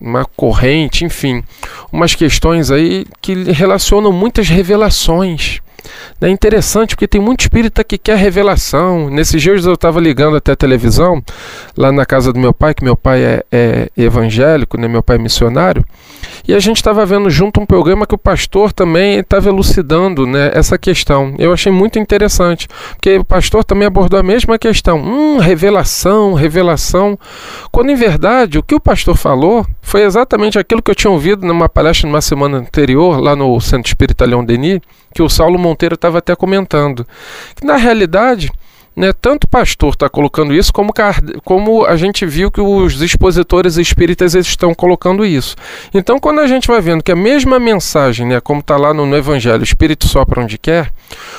uma 0.00 0.24
corrente, 0.24 1.04
enfim, 1.04 1.42
umas 1.92 2.14
questões 2.16 2.70
aí 2.70 3.06
que 3.20 3.34
relacionam 3.52 4.12
muitas 4.12 4.48
revelações. 4.48 5.60
É 6.20 6.28
interessante 6.28 6.94
porque 6.94 7.08
tem 7.08 7.20
muito 7.20 7.40
espírita 7.40 7.82
que 7.82 7.98
quer 7.98 8.16
revelação. 8.16 9.10
Nesses 9.10 9.42
dias 9.42 9.66
eu 9.66 9.74
estava 9.74 10.00
ligando 10.00 10.36
até 10.36 10.52
a 10.52 10.56
televisão, 10.56 11.22
lá 11.76 11.90
na 11.90 12.06
casa 12.06 12.32
do 12.32 12.38
meu 12.38 12.52
pai, 12.52 12.74
que 12.74 12.84
meu 12.84 12.96
pai 12.96 13.22
é, 13.22 13.44
é 13.50 13.88
evangélico, 13.96 14.78
né? 14.78 14.86
meu 14.86 15.02
pai 15.02 15.16
é 15.16 15.18
missionário, 15.18 15.84
e 16.46 16.54
a 16.54 16.60
gente 16.60 16.76
estava 16.76 17.04
vendo 17.04 17.28
junto 17.30 17.60
um 17.60 17.66
programa 17.66 18.06
que 18.06 18.14
o 18.14 18.18
pastor 18.18 18.72
também 18.72 19.18
estava 19.18 19.48
elucidando 19.48 20.26
né, 20.26 20.50
essa 20.54 20.76
questão. 20.78 21.34
Eu 21.38 21.52
achei 21.52 21.70
muito 21.70 21.98
interessante, 21.98 22.68
porque 22.94 23.18
o 23.18 23.24
pastor 23.24 23.64
também 23.64 23.86
abordou 23.86 24.18
a 24.18 24.22
mesma 24.22 24.58
questão. 24.58 24.98
Hum, 24.98 25.38
revelação, 25.38 26.34
revelação. 26.34 27.18
Quando 27.70 27.90
em 27.90 27.96
verdade 27.96 28.58
o 28.58 28.62
que 28.62 28.74
o 28.74 28.80
pastor 28.80 29.16
falou 29.16 29.66
foi 29.80 30.02
exatamente 30.02 30.58
aquilo 30.58 30.82
que 30.82 30.90
eu 30.90 30.94
tinha 30.94 31.10
ouvido 31.10 31.46
numa 31.46 31.68
palestra 31.68 32.08
numa 32.08 32.20
semana 32.20 32.58
anterior, 32.58 33.20
lá 33.20 33.36
no 33.36 33.60
Centro 33.60 33.88
Espírita 33.88 34.24
Leão 34.24 34.44
Denis, 34.44 34.80
que 35.12 35.22
o 35.22 35.28
Saulo 35.28 35.58
Monteiro 35.58 35.94
estava 35.94 36.18
até 36.18 36.34
comentando. 36.34 37.06
Que 37.54 37.66
na 37.66 37.76
realidade 37.76 38.50
né, 38.94 39.12
tanto 39.12 39.44
o 39.44 39.48
pastor 39.48 39.94
está 39.94 40.08
colocando 40.08 40.54
isso, 40.54 40.72
como, 40.72 40.92
como 41.44 41.84
a 41.84 41.96
gente 41.96 42.26
viu 42.26 42.50
que 42.50 42.60
os 42.60 43.00
expositores 43.00 43.76
espíritas 43.76 44.34
estão 44.34 44.74
colocando 44.74 45.24
isso. 45.24 45.56
Então, 45.94 46.18
quando 46.18 46.40
a 46.40 46.46
gente 46.46 46.68
vai 46.68 46.80
vendo 46.80 47.02
que 47.02 47.10
a 47.10 47.16
mesma 47.16 47.58
mensagem, 47.58 48.26
né, 48.26 48.40
como 48.40 48.60
está 48.60 48.76
lá 48.76 48.92
no, 48.92 49.06
no 49.06 49.16
Evangelho, 49.16 49.60
o 49.60 49.64
Espírito 49.64 50.06
sopra 50.06 50.42
onde 50.42 50.58
quer, 50.58 50.90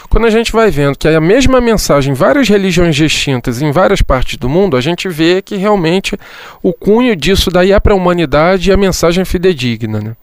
quando 0.10 0.26
a 0.26 0.30
gente 0.30 0.52
vai 0.52 0.72
vendo 0.72 0.98
que 0.98 1.08
é 1.08 1.16
a 1.16 1.22
mesma 1.22 1.62
mensagem 1.62 2.12
em 2.12 2.16
várias 2.16 2.50
religiões 2.50 2.96
distintas, 2.96 3.62
em 3.62 3.72
várias 3.72 4.02
partes 4.02 4.38
do 4.38 4.50
mundo, 4.50 4.76
a 4.76 4.82
gente 4.82 5.08
vê 5.08 5.42
que 5.42 5.56
realmente 5.56 6.18
o 6.62 6.74
cunho 6.74 7.16
disso 7.16 7.52
daí 7.52 7.72
é 7.72 7.80
para 7.80 7.94
a 7.94 7.98
humanidade 7.98 8.70
e 8.70 8.74
a 8.74 8.78
mensagem 8.78 9.22
é 9.22 9.26
fidedigna. 9.26 10.00
Né? 10.00 10.16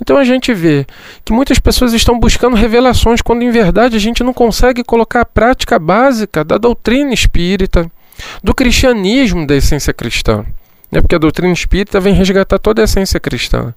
Então 0.00 0.16
a 0.16 0.24
gente 0.24 0.52
vê 0.52 0.86
que 1.24 1.32
muitas 1.32 1.58
pessoas 1.58 1.92
estão 1.92 2.18
buscando 2.18 2.56
revelações 2.56 3.22
quando 3.22 3.42
em 3.42 3.50
verdade 3.50 3.96
a 3.96 4.00
gente 4.00 4.24
não 4.24 4.32
consegue 4.32 4.82
colocar 4.82 5.20
a 5.20 5.26
prática 5.26 5.78
básica 5.78 6.44
da 6.44 6.58
doutrina 6.58 7.14
espírita, 7.14 7.90
do 8.42 8.54
cristianismo 8.54 9.46
da 9.46 9.56
essência 9.56 9.92
cristã 9.92 10.44
né? 10.94 11.00
porque 11.00 11.16
a 11.16 11.18
doutrina 11.18 11.52
espírita 11.52 11.98
vem 11.98 12.14
resgatar 12.14 12.58
toda 12.58 12.82
a 12.82 12.84
essência 12.84 13.18
cristã. 13.18 13.74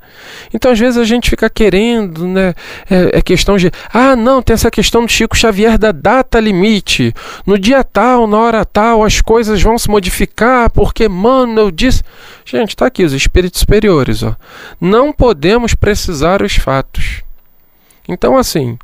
Então, 0.53 0.71
às 0.71 0.79
vezes, 0.79 0.97
a 0.97 1.03
gente 1.03 1.29
fica 1.29 1.49
querendo, 1.49 2.27
né? 2.27 2.53
É, 2.89 3.17
é, 3.17 3.21
questão 3.21 3.57
de, 3.57 3.71
ah, 3.91 4.15
não, 4.15 4.41
tem 4.41 4.53
essa 4.53 4.69
questão 4.69 5.03
do 5.03 5.11
Chico 5.11 5.35
Xavier 5.35 5.77
da 5.77 5.91
data 5.91 6.39
limite. 6.39 7.13
No 7.45 7.57
dia 7.57 7.83
tal, 7.83 8.27
na 8.27 8.37
hora 8.37 8.63
tal, 8.63 9.03
as 9.03 9.19
coisas 9.19 9.61
vão 9.61 9.77
se 9.77 9.89
modificar, 9.89 10.69
porque, 10.69 11.09
mano, 11.09 11.59
eu 11.59 11.71
disse. 11.71 12.03
Gente, 12.45 12.69
está 12.69 12.85
aqui 12.85 13.03
os 13.03 13.13
espíritos 13.13 13.59
superiores, 13.59 14.21
ó. 14.23 14.35
Não 14.79 15.11
podemos 15.11 15.73
precisar 15.73 16.41
os 16.41 16.55
fatos. 16.55 17.23
Então, 18.07 18.37
assim, 18.37 18.77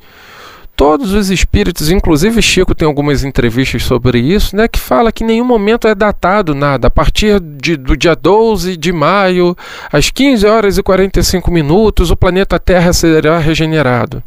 todos 0.84 1.14
os 1.14 1.30
espíritos, 1.30 1.90
inclusive 1.90 2.42
Chico 2.42 2.76
tem 2.76 2.86
algumas 2.86 3.24
entrevistas 3.24 3.84
sobre 3.84 4.20
isso, 4.20 4.54
né, 4.54 4.68
que 4.68 4.78
fala 4.78 5.14
que 5.14 5.24
em 5.24 5.28
nenhum 5.28 5.46
momento 5.46 5.88
é 5.88 5.96
datado 5.96 6.54
nada. 6.54 6.88
A 6.88 6.92
partir 6.92 7.40
de, 7.40 7.78
do 7.78 7.96
dia 7.96 8.14
12 8.14 8.76
de 8.76 8.92
maio, 8.92 9.56
às 9.90 10.10
15 10.10 10.46
horas 10.46 10.78
e 10.78 10.84
45 10.84 11.50
minutos, 11.50 12.12
o 12.12 12.18
planeta 12.18 12.60
Terra 12.60 12.92
será 12.92 13.38
regenerado. 13.40 14.22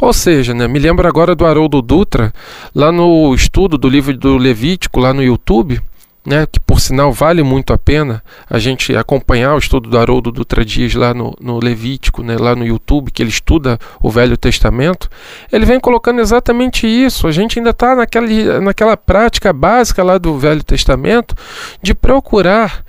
Ou 0.00 0.12
seja, 0.12 0.54
né, 0.54 0.68
me 0.68 0.78
lembro 0.78 1.08
agora 1.08 1.34
do 1.34 1.44
Haroldo 1.44 1.82
Dutra, 1.82 2.32
lá 2.72 2.92
no 2.92 3.34
estudo 3.34 3.76
do 3.76 3.88
livro 3.88 4.16
do 4.16 4.36
Levítico, 4.36 5.00
lá 5.00 5.12
no 5.12 5.20
YouTube, 5.20 5.82
né, 6.24 6.46
que 6.46 6.60
por 6.60 6.80
sinal 6.80 7.12
vale 7.12 7.42
muito 7.42 7.72
a 7.72 7.78
pena 7.78 8.22
a 8.48 8.58
gente 8.58 8.94
acompanhar 8.96 9.54
o 9.54 9.58
estudo 9.58 9.90
do 9.90 9.98
Haroldo 9.98 10.30
Dutra 10.30 10.64
Dias 10.64 10.94
lá 10.94 11.12
no, 11.12 11.34
no 11.40 11.58
Levítico, 11.58 12.22
né, 12.22 12.36
lá 12.38 12.54
no 12.54 12.64
YouTube, 12.64 13.10
que 13.10 13.22
ele 13.22 13.30
estuda 13.30 13.78
o 14.00 14.08
Velho 14.08 14.36
Testamento, 14.36 15.10
ele 15.52 15.66
vem 15.66 15.80
colocando 15.80 16.20
exatamente 16.20 16.86
isso. 16.86 17.26
A 17.26 17.32
gente 17.32 17.58
ainda 17.58 17.70
está 17.70 17.96
naquela, 17.96 18.60
naquela 18.60 18.96
prática 18.96 19.52
básica 19.52 20.02
lá 20.02 20.16
do 20.18 20.38
Velho 20.38 20.62
Testamento 20.62 21.34
de 21.82 21.94
procurar 21.94 22.84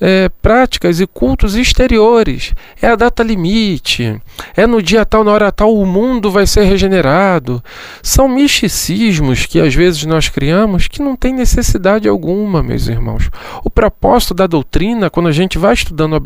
é, 0.00 0.28
práticas 0.42 1.00
e 1.00 1.06
cultos 1.06 1.54
exteriores. 1.54 2.54
É 2.80 2.88
a 2.88 2.96
data 2.96 3.22
limite, 3.22 4.20
é 4.56 4.66
no 4.66 4.82
dia 4.82 5.04
tal, 5.04 5.24
na 5.24 5.32
hora 5.32 5.52
tal, 5.52 5.74
o 5.74 5.86
mundo 5.86 6.30
vai 6.30 6.46
ser 6.46 6.64
regenerado. 6.64 7.62
São 8.02 8.28
misticismos 8.28 9.46
que 9.46 9.60
às 9.60 9.74
vezes 9.74 10.04
nós 10.04 10.28
criamos 10.28 10.88
que 10.88 11.02
não 11.02 11.16
tem 11.16 11.32
necessidade 11.34 12.08
alguma, 12.08 12.62
meus 12.62 12.88
irmãos. 12.88 13.30
O 13.64 13.70
propósito 13.70 14.34
da 14.34 14.46
doutrina, 14.46 15.10
quando 15.10 15.28
a 15.28 15.32
gente 15.32 15.58
vai 15.58 15.74
estudando 15.74 16.14
o 16.14 16.18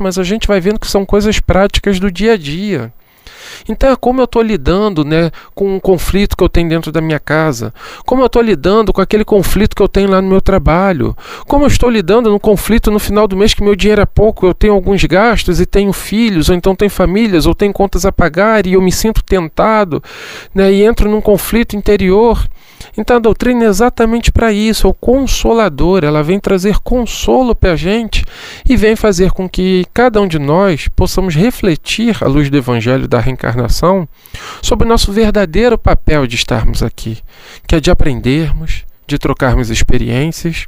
mas 0.00 0.18
a 0.18 0.22
gente 0.22 0.46
vai 0.46 0.60
vendo 0.60 0.80
que 0.80 0.90
são 0.90 1.04
coisas 1.04 1.40
práticas 1.40 1.98
do 2.00 2.10
dia 2.10 2.32
a 2.32 2.36
dia. 2.36 2.92
Então 3.68 3.90
é 3.90 3.96
como 3.96 4.20
eu 4.20 4.24
estou 4.24 4.42
lidando 4.42 5.04
né, 5.04 5.30
com 5.54 5.76
um 5.76 5.80
conflito 5.80 6.36
que 6.36 6.44
eu 6.44 6.48
tenho 6.48 6.68
dentro 6.68 6.92
da 6.92 7.00
minha 7.00 7.18
casa, 7.18 7.72
como 8.04 8.22
eu 8.22 8.26
estou 8.26 8.42
lidando 8.42 8.92
com 8.92 9.00
aquele 9.00 9.24
conflito 9.24 9.74
que 9.74 9.82
eu 9.82 9.88
tenho 9.88 10.10
lá 10.10 10.20
no 10.20 10.28
meu 10.28 10.40
trabalho, 10.40 11.16
como 11.46 11.64
eu 11.64 11.68
estou 11.68 11.90
lidando 11.90 12.30
no 12.30 12.40
conflito 12.40 12.90
no 12.90 12.98
final 12.98 13.26
do 13.26 13.36
mês 13.36 13.54
que 13.54 13.62
meu 13.62 13.76
dinheiro 13.76 14.02
é 14.02 14.06
pouco, 14.06 14.46
eu 14.46 14.54
tenho 14.54 14.74
alguns 14.74 15.04
gastos 15.04 15.60
e 15.60 15.66
tenho 15.66 15.92
filhos, 15.92 16.48
ou 16.48 16.54
então 16.54 16.74
tenho 16.74 16.90
famílias, 16.90 17.46
ou 17.46 17.54
tenho 17.54 17.72
contas 17.72 18.04
a 18.04 18.12
pagar 18.12 18.66
e 18.66 18.74
eu 18.74 18.82
me 18.82 18.92
sinto 18.92 19.22
tentado 19.22 20.02
né, 20.54 20.72
e 20.72 20.82
entro 20.82 21.10
num 21.10 21.20
conflito 21.20 21.76
interior. 21.76 22.46
Então 22.96 23.16
a 23.16 23.20
doutrina 23.20 23.64
é 23.64 23.68
exatamente 23.68 24.32
para 24.32 24.52
isso, 24.52 24.86
é 24.86 24.90
o 24.90 24.94
consolador, 24.94 26.04
ela 26.04 26.22
vem 26.22 26.38
trazer 26.38 26.78
consolo 26.78 27.54
para 27.54 27.72
a 27.72 27.76
gente 27.76 28.24
e 28.68 28.76
vem 28.76 28.96
fazer 28.96 29.30
com 29.30 29.48
que 29.48 29.84
cada 29.92 30.20
um 30.20 30.26
de 30.26 30.38
nós 30.38 30.88
possamos 30.88 31.34
refletir, 31.34 32.16
à 32.22 32.26
luz 32.26 32.50
do 32.50 32.56
Evangelho 32.56 33.08
da 33.08 33.20
reencarnação, 33.20 34.08
sobre 34.62 34.86
o 34.86 34.88
nosso 34.88 35.12
verdadeiro 35.12 35.78
papel 35.78 36.26
de 36.26 36.36
estarmos 36.36 36.82
aqui, 36.82 37.18
que 37.66 37.74
é 37.74 37.80
de 37.80 37.90
aprendermos, 37.90 38.84
de 39.08 39.18
trocarmos 39.18 39.70
experiências 39.70 40.66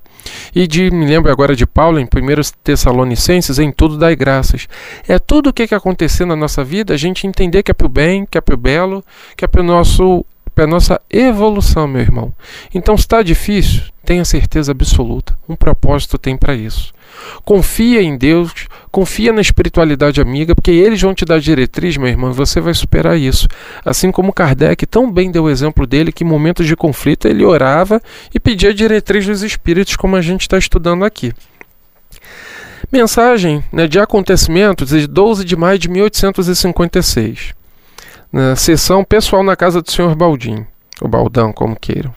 e 0.54 0.66
de, 0.66 0.90
me 0.90 1.06
lembro 1.06 1.30
agora 1.30 1.54
de 1.54 1.66
Paulo 1.66 2.00
em 2.00 2.04
1 2.04 2.08
Tessalonicenses, 2.64 3.58
em 3.58 3.70
tudo 3.70 3.98
dai 3.98 4.16
graças. 4.16 4.66
É 5.06 5.18
tudo 5.18 5.50
o 5.50 5.52
que, 5.52 5.68
que 5.68 5.74
acontecer 5.74 6.24
na 6.24 6.34
nossa 6.34 6.64
vida, 6.64 6.94
a 6.94 6.96
gente 6.96 7.26
entender 7.26 7.62
que 7.62 7.70
é 7.70 7.74
para 7.74 7.86
o 7.86 7.90
bem, 7.90 8.26
que 8.28 8.38
é 8.38 8.40
para 8.40 8.54
o 8.54 8.58
belo, 8.58 9.04
que 9.36 9.44
é 9.44 9.48
para 9.48 9.60
o 9.60 9.64
nosso 9.64 10.24
para 10.60 10.66
a 10.66 10.68
nossa 10.70 11.00
evolução, 11.08 11.88
meu 11.88 12.02
irmão. 12.02 12.34
Então, 12.74 12.94
se 12.94 13.04
está 13.04 13.22
difícil, 13.22 13.80
tenha 14.04 14.26
certeza 14.26 14.72
absoluta. 14.72 15.34
Um 15.48 15.56
propósito 15.56 16.18
tem 16.18 16.36
para 16.36 16.54
isso. 16.54 16.92
Confia 17.46 18.02
em 18.02 18.14
Deus, 18.14 18.52
confia 18.90 19.32
na 19.32 19.40
espiritualidade 19.40 20.20
amiga, 20.20 20.54
porque 20.54 20.70
eles 20.70 21.00
vão 21.00 21.14
te 21.14 21.24
dar 21.24 21.40
diretriz, 21.40 21.96
meu 21.96 22.08
irmão, 22.08 22.30
e 22.30 22.34
você 22.34 22.60
vai 22.60 22.74
superar 22.74 23.18
isso. 23.18 23.48
Assim 23.82 24.12
como 24.12 24.34
Kardec 24.34 24.84
tão 24.84 25.10
bem 25.10 25.30
deu 25.30 25.44
o 25.44 25.50
exemplo 25.50 25.86
dele, 25.86 26.12
que 26.12 26.24
em 26.24 26.26
momentos 26.26 26.66
de 26.66 26.76
conflito 26.76 27.26
ele 27.26 27.42
orava 27.42 27.98
e 28.34 28.38
pedia 28.38 28.74
diretriz 28.74 29.26
dos 29.26 29.42
espíritos, 29.42 29.96
como 29.96 30.14
a 30.14 30.20
gente 30.20 30.42
está 30.42 30.58
estudando 30.58 31.06
aqui. 31.06 31.32
Mensagem 32.92 33.64
né, 33.72 33.88
de 33.88 33.98
acontecimentos 33.98 34.90
de 34.90 35.06
12 35.06 35.42
de 35.42 35.56
maio 35.56 35.78
de 35.78 35.88
1856. 35.88 37.59
Na 38.32 38.54
sessão 38.54 39.02
pessoal 39.02 39.42
na 39.42 39.56
casa 39.56 39.82
do 39.82 39.90
senhor 39.90 40.14
Baldim, 40.14 40.64
o 41.02 41.08
Baldão, 41.08 41.52
como 41.52 41.74
queiram. 41.74 42.14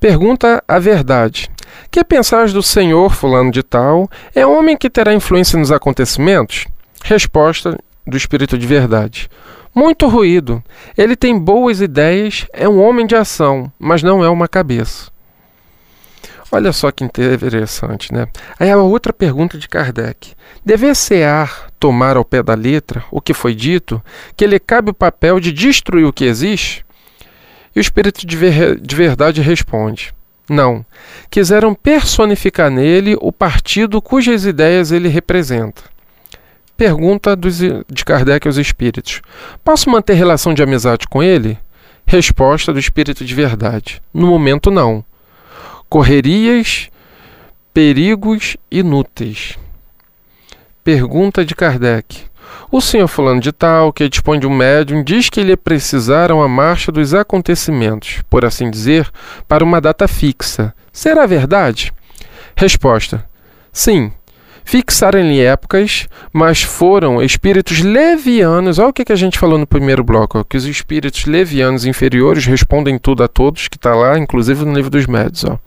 Pergunta 0.00 0.64
a 0.66 0.78
verdade. 0.78 1.50
Que 1.90 2.02
pensais 2.02 2.54
do 2.54 2.62
senhor 2.62 3.12
fulano 3.12 3.50
de 3.50 3.62
tal? 3.62 4.08
É 4.34 4.46
homem 4.46 4.78
que 4.78 4.88
terá 4.88 5.12
influência 5.12 5.58
nos 5.58 5.70
acontecimentos? 5.70 6.66
Resposta 7.04 7.78
do 8.06 8.16
espírito 8.16 8.56
de 8.56 8.66
verdade. 8.66 9.28
Muito 9.74 10.08
ruído. 10.08 10.64
Ele 10.96 11.14
tem 11.14 11.38
boas 11.38 11.82
ideias, 11.82 12.46
é 12.50 12.66
um 12.66 12.80
homem 12.80 13.06
de 13.06 13.14
ação, 13.14 13.70
mas 13.78 14.02
não 14.02 14.24
é 14.24 14.30
uma 14.30 14.48
cabeça. 14.48 15.11
Olha 16.54 16.70
só 16.70 16.92
que 16.92 17.02
interessante, 17.02 18.12
né? 18.12 18.26
Aí 18.60 18.70
a 18.70 18.76
outra 18.76 19.10
pergunta 19.10 19.56
de 19.56 19.66
Kardec. 19.66 20.34
Dever-se-á 20.62 21.48
tomar 21.80 22.18
ao 22.18 22.26
pé 22.26 22.42
da 22.42 22.52
letra 22.52 23.02
o 23.10 23.22
que 23.22 23.32
foi 23.32 23.54
dito, 23.54 24.02
que 24.36 24.46
lhe 24.46 24.60
cabe 24.60 24.90
o 24.90 24.94
papel 24.94 25.40
de 25.40 25.50
destruir 25.50 26.04
o 26.04 26.12
que 26.12 26.26
existe? 26.26 26.84
E 27.74 27.78
o 27.78 27.80
espírito 27.80 28.26
de, 28.26 28.36
ver 28.36 28.78
de 28.78 28.94
verdade 28.94 29.40
responde: 29.40 30.14
Não. 30.46 30.84
Quiseram 31.30 31.74
personificar 31.74 32.70
nele 32.70 33.16
o 33.18 33.32
partido 33.32 34.02
cujas 34.02 34.44
ideias 34.44 34.92
ele 34.92 35.08
representa. 35.08 35.82
Pergunta 36.76 37.34
dos, 37.34 37.60
de 37.60 38.04
Kardec 38.04 38.46
aos 38.46 38.58
espíritos: 38.58 39.22
Posso 39.64 39.88
manter 39.88 40.12
relação 40.12 40.52
de 40.52 40.62
amizade 40.62 41.06
com 41.08 41.22
ele? 41.22 41.58
Resposta 42.04 42.74
do 42.74 42.78
espírito 42.78 43.24
de 43.24 43.34
verdade: 43.34 44.02
No 44.12 44.26
momento, 44.26 44.70
não 44.70 45.02
correrias, 45.92 46.88
perigos 47.74 48.56
inúteis. 48.70 49.58
Pergunta 50.82 51.44
de 51.44 51.54
Kardec. 51.54 52.22
O 52.70 52.80
senhor 52.80 53.06
fulano 53.06 53.42
de 53.42 53.52
tal, 53.52 53.92
que 53.92 54.08
dispõe 54.08 54.40
de 54.40 54.46
um 54.46 54.56
médium, 54.56 55.04
diz 55.04 55.28
que 55.28 55.42
lhe 55.42 55.54
precisaram 55.54 56.42
a 56.42 56.48
marcha 56.48 56.90
dos 56.90 57.12
acontecimentos, 57.12 58.22
por 58.30 58.42
assim 58.42 58.70
dizer, 58.70 59.06
para 59.46 59.62
uma 59.62 59.82
data 59.82 60.08
fixa. 60.08 60.74
Será 60.90 61.26
verdade? 61.26 61.92
Resposta. 62.56 63.28
Sim. 63.70 64.12
Fixaram-lhe 64.64 65.42
épocas, 65.42 66.08
mas 66.32 66.62
foram 66.62 67.22
espíritos 67.22 67.80
levianos. 67.80 68.78
Olha 68.78 68.88
o 68.88 68.92
que 68.94 69.12
a 69.12 69.16
gente 69.16 69.38
falou 69.38 69.58
no 69.58 69.66
primeiro 69.66 70.02
bloco: 70.02 70.42
que 70.42 70.56
os 70.56 70.64
espíritos 70.64 71.26
levianos 71.26 71.84
inferiores 71.84 72.46
respondem 72.46 72.98
tudo 72.98 73.22
a 73.22 73.28
todos, 73.28 73.68
que 73.68 73.76
está 73.76 73.94
lá, 73.94 74.18
inclusive 74.18 74.64
no 74.64 74.72
livro 74.72 74.88
dos 74.88 75.06
médios. 75.06 75.44
Ó 75.44 75.58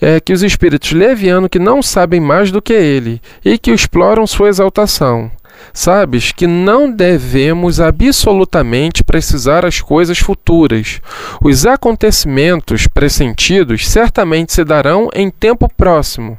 é 0.00 0.18
que 0.20 0.32
os 0.32 0.42
espíritos 0.42 0.92
levianos 0.92 1.48
que 1.50 1.58
não 1.58 1.82
sabem 1.82 2.20
mais 2.20 2.50
do 2.50 2.62
que 2.62 2.72
ele 2.72 3.20
e 3.44 3.58
que 3.58 3.70
exploram 3.70 4.26
sua 4.26 4.48
exaltação. 4.48 5.30
Sabes 5.72 6.32
que 6.32 6.46
não 6.46 6.90
devemos 6.90 7.80
absolutamente 7.80 9.04
precisar 9.04 9.64
as 9.64 9.80
coisas 9.80 10.18
futuras. 10.18 11.00
Os 11.42 11.66
acontecimentos 11.66 12.86
pressentidos 12.86 13.88
certamente 13.88 14.52
se 14.52 14.64
darão 14.64 15.08
em 15.14 15.30
tempo 15.30 15.68
próximo, 15.76 16.38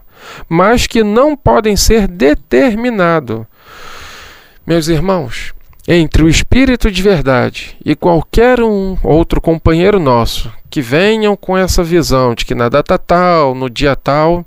mas 0.50 0.88
que 0.88 1.04
não 1.04 1.38
podem 1.38 1.76
ser 1.76 2.08
determinados. 2.08 3.46
Meus 4.66 4.88
irmãos, 4.88 5.54
entre 5.94 6.24
o 6.24 6.30
espírito 6.30 6.90
de 6.90 7.02
verdade 7.02 7.76
e 7.84 7.98
qualquer 7.98 8.62
um 8.62 8.98
outro 9.04 9.42
companheiro 9.42 10.00
nosso 10.00 10.50
que 10.70 10.82
venham 10.82 11.36
com 11.36 11.58
essa 11.58 11.84
visão 11.84 12.34
de 12.34 12.46
que 12.46 12.56
na 12.56 12.70
data 12.70 12.98
tal, 12.98 13.54
no 13.54 13.70
dia 13.70 13.94
tal, 13.94 14.46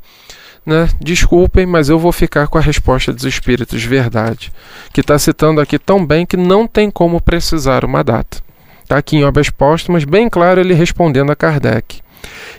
né? 0.64 0.88
Desculpem, 0.98 1.66
mas 1.66 1.90
eu 1.90 1.98
vou 1.98 2.12
ficar 2.12 2.48
com 2.48 2.56
a 2.56 2.62
resposta 2.62 3.12
dos 3.12 3.24
espíritos 3.24 3.78
de 3.78 3.86
verdade, 3.86 4.50
que 4.90 5.02
está 5.02 5.18
citando 5.18 5.60
aqui 5.60 5.78
tão 5.78 6.06
bem 6.06 6.24
que 6.24 6.38
não 6.38 6.66
tem 6.66 6.90
como 6.90 7.20
precisar 7.20 7.84
uma 7.84 8.02
data. 8.02 8.38
Está 8.82 8.96
aqui 8.96 9.18
em 9.18 9.24
Obras 9.24 9.50
Póstumas, 9.50 10.04
bem 10.04 10.30
claro 10.30 10.62
ele 10.62 10.72
respondendo 10.72 11.30
a 11.30 11.36
Kardec. 11.36 12.00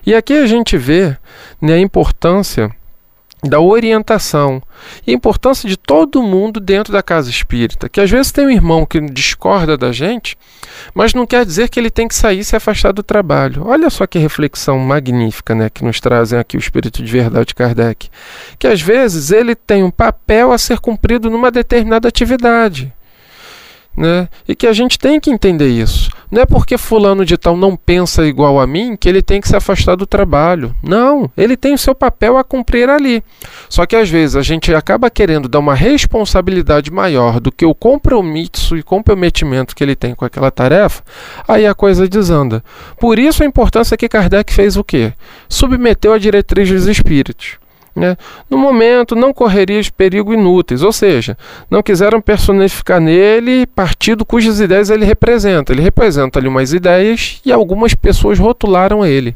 E 0.06 0.14
aqui 0.14 0.34
a 0.34 0.46
gente 0.46 0.78
vê 0.78 1.18
né, 1.60 1.74
a 1.74 1.80
importância 1.80 2.70
da 3.48 3.60
orientação 3.60 4.62
e 5.06 5.12
a 5.12 5.14
importância 5.14 5.68
de 5.68 5.78
todo 5.78 6.22
mundo 6.22 6.60
dentro 6.60 6.92
da 6.92 7.04
casa 7.04 7.30
espírita. 7.30 7.88
Que 7.88 8.02
às 8.02 8.10
vezes 8.10 8.32
tem 8.32 8.48
um 8.48 8.52
irmão 8.52 8.86
que 8.86 9.00
discorda 9.00 9.78
da 9.78 9.92
gente, 9.92 10.38
mas 10.94 11.14
não 11.14 11.26
quer 11.26 11.46
dizer 11.46 11.70
que 11.70 11.80
ele 11.80 11.90
tem 11.90 12.08
que 12.08 12.16
sair 12.16 12.40
e 12.40 12.44
se 12.44 12.56
afastar 12.56 12.92
do 12.92 13.04
trabalho. 13.04 13.64
Olha 13.66 13.90
só 13.90 14.08
que 14.08 14.20
reflexão 14.20 14.80
magnífica 14.80 15.54
né, 15.54 15.70
que 15.70 15.84
nos 15.84 16.00
trazem 16.00 16.40
aqui 16.40 16.58
o 16.58 16.60
Espírito 16.60 17.04
de 17.04 17.12
Verdade 17.12 17.48
de 17.48 17.56
Kardec. 17.56 18.10
Que 18.58 18.68
às 18.68 18.82
vezes 18.82 19.32
ele 19.32 19.56
tem 19.56 19.84
um 19.84 19.92
papel 19.92 20.52
a 20.52 20.58
ser 20.58 20.80
cumprido 20.80 21.30
numa 21.30 21.52
determinada 21.52 22.08
atividade. 22.08 22.94
Né? 23.96 24.28
E 24.48 24.56
que 24.56 24.68
a 24.68 24.74
gente 24.74 25.00
tem 25.00 25.20
que 25.20 25.32
entender 25.32 25.70
isso. 25.70 26.10
Não 26.30 26.42
é 26.42 26.46
porque 26.46 26.78
fulano 26.78 27.24
de 27.24 27.38
tal 27.38 27.56
não 27.56 27.78
pensa 27.78 28.26
igual 28.26 28.60
a 28.60 28.68
mim 28.68 28.98
que 28.98 29.08
ele 29.08 29.22
tem 29.22 29.40
que 29.40 29.48
se 29.48 29.56
afastar 29.56 29.96
do 29.96 30.06
trabalho. 30.06 30.76
Não, 30.84 31.32
ele 31.38 31.56
tem 31.56 31.74
o 31.74 31.78
seu 31.78 31.96
papel 31.96 32.38
a 32.38 32.44
cumprir 32.44 32.90
ali. 32.90 33.24
Só 33.70 33.86
que 33.86 33.96
às 33.96 34.10
vezes 34.10 34.36
a 34.36 34.42
gente 34.42 34.74
acaba 34.74 35.10
querendo 35.10 35.48
dar 35.48 35.60
uma 35.60 35.74
responsabilidade 35.76 36.92
maior 36.92 37.40
do 37.40 37.52
que 37.52 37.66
o 37.66 37.74
compromisso 37.74 38.76
e 38.76 38.84
comprometimento 38.84 39.76
que 39.76 39.84
ele 39.84 39.96
tem 39.96 40.14
com 40.14 40.26
aquela 40.26 40.52
tarefa, 40.52 41.04
aí 41.48 41.66
a 41.66 41.74
coisa 41.74 42.08
desanda. 42.08 42.64
Por 43.00 43.18
isso 43.18 43.44
a 43.44 43.46
importância 43.46 43.96
que 43.96 44.10
Kardec 44.10 44.54
fez 44.54 44.76
o 44.76 44.84
quê? 44.84 45.14
Submeteu 45.48 46.12
a 46.12 46.18
diretriz 46.18 46.70
dos 46.70 46.88
espíritos. 46.88 47.58
Né? 47.96 48.18
No 48.50 48.58
momento, 48.58 49.16
não 49.16 49.34
correria 49.34 49.80
perigo 49.96 50.34
inúteis, 50.34 50.84
ou 50.84 50.92
seja, 50.92 51.38
não 51.72 51.82
quiseram 51.82 52.20
personificar 52.20 53.00
nele 53.00 53.66
partido 53.68 54.26
cujas 54.26 54.60
ideias 54.60 54.90
ele 54.90 55.06
representa. 55.06 55.72
Ele 55.72 55.82
representa 55.82 56.38
ali 56.38 56.48
umas 56.50 56.74
ideias 56.74 57.40
e 57.46 57.54
algumas 57.54 57.96
pessoas 57.96 58.38
rotularam 58.38 59.06
ele. 59.06 59.34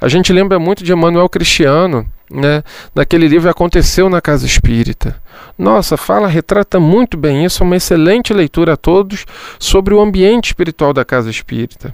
A 0.00 0.06
gente 0.06 0.32
lembra 0.32 0.60
muito 0.60 0.84
de 0.84 0.92
Emmanuel 0.92 1.28
Cristiano, 1.28 2.06
né? 2.30 2.62
Naquele 2.94 3.26
livro 3.26 3.50
Aconteceu 3.50 4.08
na 4.08 4.20
Casa 4.20 4.46
Espírita. 4.46 5.20
Nossa, 5.58 5.96
fala, 5.96 6.28
retrata 6.28 6.78
muito 6.78 7.16
bem 7.16 7.44
isso, 7.44 7.64
é 7.64 7.66
uma 7.66 7.76
excelente 7.76 8.32
leitura 8.32 8.74
a 8.74 8.76
todos 8.76 9.26
sobre 9.58 9.92
o 9.92 10.00
ambiente 10.00 10.46
espiritual 10.46 10.92
da 10.92 11.04
Casa 11.04 11.30
Espírita. 11.30 11.92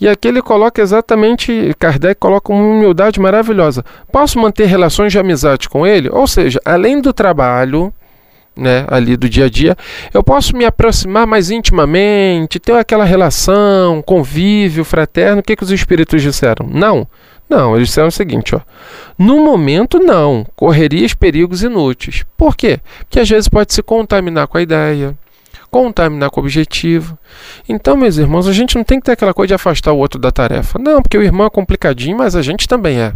E 0.00 0.08
aqui 0.08 0.28
ele 0.28 0.42
coloca 0.42 0.80
exatamente, 0.80 1.74
Kardec 1.78 2.20
coloca 2.20 2.52
uma 2.52 2.62
humildade 2.62 3.20
maravilhosa. 3.20 3.84
Posso 4.10 4.38
manter 4.38 4.66
relações 4.66 5.12
de 5.12 5.18
amizade 5.18 5.68
com 5.68 5.86
ele? 5.86 6.08
Ou 6.10 6.26
seja, 6.26 6.60
além 6.64 7.00
do 7.00 7.12
trabalho, 7.12 7.92
né, 8.56 8.84
ali 8.88 9.16
do 9.16 9.28
dia 9.28 9.46
a 9.46 9.48
dia, 9.48 9.76
eu 10.12 10.22
posso 10.22 10.56
me 10.56 10.64
aproximar 10.64 11.26
mais 11.26 11.50
intimamente, 11.50 12.58
ter 12.58 12.72
aquela 12.72 13.04
relação, 13.04 14.02
convívio 14.02 14.84
fraterno. 14.84 15.40
O 15.40 15.42
que, 15.42 15.56
que 15.56 15.62
os 15.62 15.70
espíritos 15.70 16.20
disseram? 16.20 16.66
Não. 16.68 17.06
Não, 17.48 17.76
eles 17.76 17.88
disseram 17.88 18.08
o 18.08 18.12
seguinte, 18.12 18.54
ó. 18.54 18.60
No 19.16 19.42
momento, 19.42 19.98
não. 19.98 20.44
Correrias 20.54 21.14
perigos 21.14 21.62
inúteis. 21.62 22.24
Por 22.36 22.54
quê? 22.54 22.78
Porque 22.98 23.20
às 23.20 23.28
vezes 23.28 23.48
pode 23.48 23.72
se 23.72 23.82
contaminar 23.82 24.46
com 24.46 24.58
a 24.58 24.62
ideia, 24.62 25.16
contaminar 25.70 26.30
com 26.30 26.40
o 26.40 26.44
objetivo. 26.44 27.18
Então, 27.68 27.96
meus 27.96 28.16
irmãos, 28.16 28.46
a 28.46 28.52
gente 28.52 28.76
não 28.76 28.84
tem 28.84 28.98
que 28.98 29.06
ter 29.06 29.12
aquela 29.12 29.34
coisa 29.34 29.48
de 29.48 29.54
afastar 29.54 29.92
o 29.92 29.98
outro 29.98 30.20
da 30.20 30.30
tarefa. 30.30 30.78
Não, 30.78 31.02
porque 31.02 31.18
o 31.18 31.22
irmão 31.22 31.46
é 31.46 31.50
complicadinho, 31.50 32.16
mas 32.16 32.34
a 32.34 32.42
gente 32.42 32.68
também 32.68 33.00
é. 33.00 33.12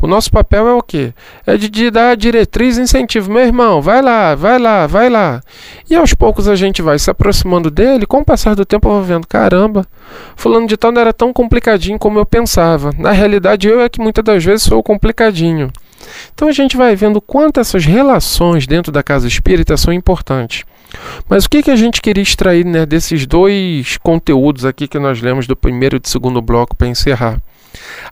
O 0.00 0.06
nosso 0.06 0.30
papel 0.30 0.68
é 0.68 0.72
o 0.74 0.82
quê? 0.82 1.12
É 1.46 1.56
de, 1.56 1.68
de 1.68 1.90
dar 1.90 2.16
diretriz 2.16 2.78
e 2.78 2.82
incentivo. 2.82 3.30
Meu 3.30 3.42
irmão, 3.42 3.80
vai 3.82 4.02
lá, 4.02 4.34
vai 4.34 4.58
lá, 4.58 4.86
vai 4.86 5.08
lá. 5.08 5.40
E 5.88 5.94
aos 5.94 6.14
poucos 6.14 6.48
a 6.48 6.56
gente 6.56 6.82
vai 6.82 6.98
se 6.98 7.10
aproximando 7.10 7.70
dele. 7.70 8.06
Com 8.06 8.18
o 8.18 8.24
passar 8.24 8.54
do 8.54 8.64
tempo 8.64 8.88
eu 8.88 8.92
vou 8.92 9.02
vendo, 9.02 9.26
caramba, 9.26 9.86
fulano 10.36 10.66
de 10.66 10.76
tal 10.76 10.92
não 10.92 11.00
era 11.00 11.12
tão 11.12 11.32
complicadinho 11.32 11.98
como 11.98 12.18
eu 12.18 12.26
pensava. 12.26 12.92
Na 12.98 13.12
realidade, 13.12 13.68
eu 13.68 13.80
é 13.80 13.88
que 13.88 14.00
muitas 14.00 14.24
das 14.24 14.44
vezes 14.44 14.62
sou 14.62 14.82
complicadinho. 14.82 15.70
Então 16.34 16.48
a 16.48 16.52
gente 16.52 16.76
vai 16.76 16.96
vendo 16.96 17.20
quanto 17.20 17.60
essas 17.60 17.84
relações 17.84 18.66
dentro 18.66 18.90
da 18.90 19.02
casa 19.02 19.28
espírita 19.28 19.76
são 19.76 19.92
importantes. 19.92 20.64
Mas 21.28 21.44
o 21.44 21.50
que, 21.50 21.62
que 21.62 21.70
a 21.70 21.76
gente 21.76 22.02
queria 22.02 22.22
extrair 22.22 22.64
né, 22.64 22.84
desses 22.84 23.26
dois 23.26 23.96
conteúdos 23.98 24.64
aqui 24.64 24.88
que 24.88 24.98
nós 24.98 25.20
lemos 25.20 25.46
do 25.46 25.56
primeiro 25.56 25.96
e 25.96 25.98
do 25.98 26.08
segundo 26.08 26.42
bloco 26.42 26.76
para 26.76 26.88
encerrar? 26.88 27.40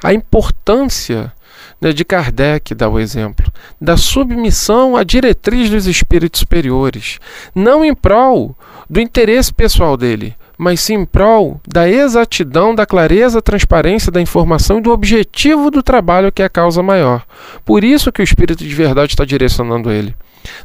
A 0.03 0.13
importância 0.13 1.33
né, 1.81 1.93
de 1.93 2.05
Kardec 2.05 2.75
dá 2.75 2.89
o 2.89 2.99
exemplo 2.99 3.51
da 3.81 3.97
submissão 3.97 4.97
à 4.97 5.05
diretriz 5.05 5.71
dos 5.71 5.87
espíritos 5.87 6.41
superiores, 6.41 7.19
não 7.55 7.85
em 7.85 7.95
prol 7.95 8.57
do 8.89 9.01
interesse 9.01 9.53
pessoal 9.53 9.97
dele, 9.97 10.35
mas 10.59 10.81
sim 10.81 10.95
em 10.95 11.05
prol 11.05 11.61
da 11.67 11.89
exatidão, 11.89 12.75
da 12.75 12.85
clareza, 12.85 13.41
transparência 13.41 14.11
da 14.11 14.21
informação 14.21 14.79
e 14.79 14.83
do 14.83 14.91
objetivo 14.91 15.71
do 15.71 15.83
trabalho 15.83 16.33
que 16.33 16.43
é 16.43 16.47
a 16.47 16.51
causa 16.51 16.83
maior. 16.83 17.25
Por 17.65 17.85
isso 17.85 18.11
que 18.11 18.21
o 18.21 18.25
Espírito 18.25 18.65
de 18.65 18.75
verdade 18.75 19.13
está 19.13 19.25
direcionando 19.25 19.91
ele. 19.91 20.15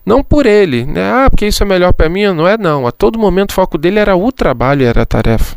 Não 0.05 0.23
por 0.23 0.45
ele, 0.45 0.85
né? 0.85 1.11
Ah, 1.11 1.29
porque 1.29 1.45
isso 1.45 1.61
é 1.61 1.65
melhor 1.65 1.93
para 1.93 2.09
mim, 2.09 2.25
não 2.33 2.47
é 2.47 2.57
não. 2.57 2.87
A 2.87 2.91
todo 2.91 3.19
momento 3.19 3.51
o 3.51 3.53
foco 3.53 3.77
dele 3.77 3.99
era 3.99 4.15
o 4.15 4.31
trabalho, 4.31 4.85
era 4.85 5.03
a 5.03 5.05
tarefa. 5.05 5.55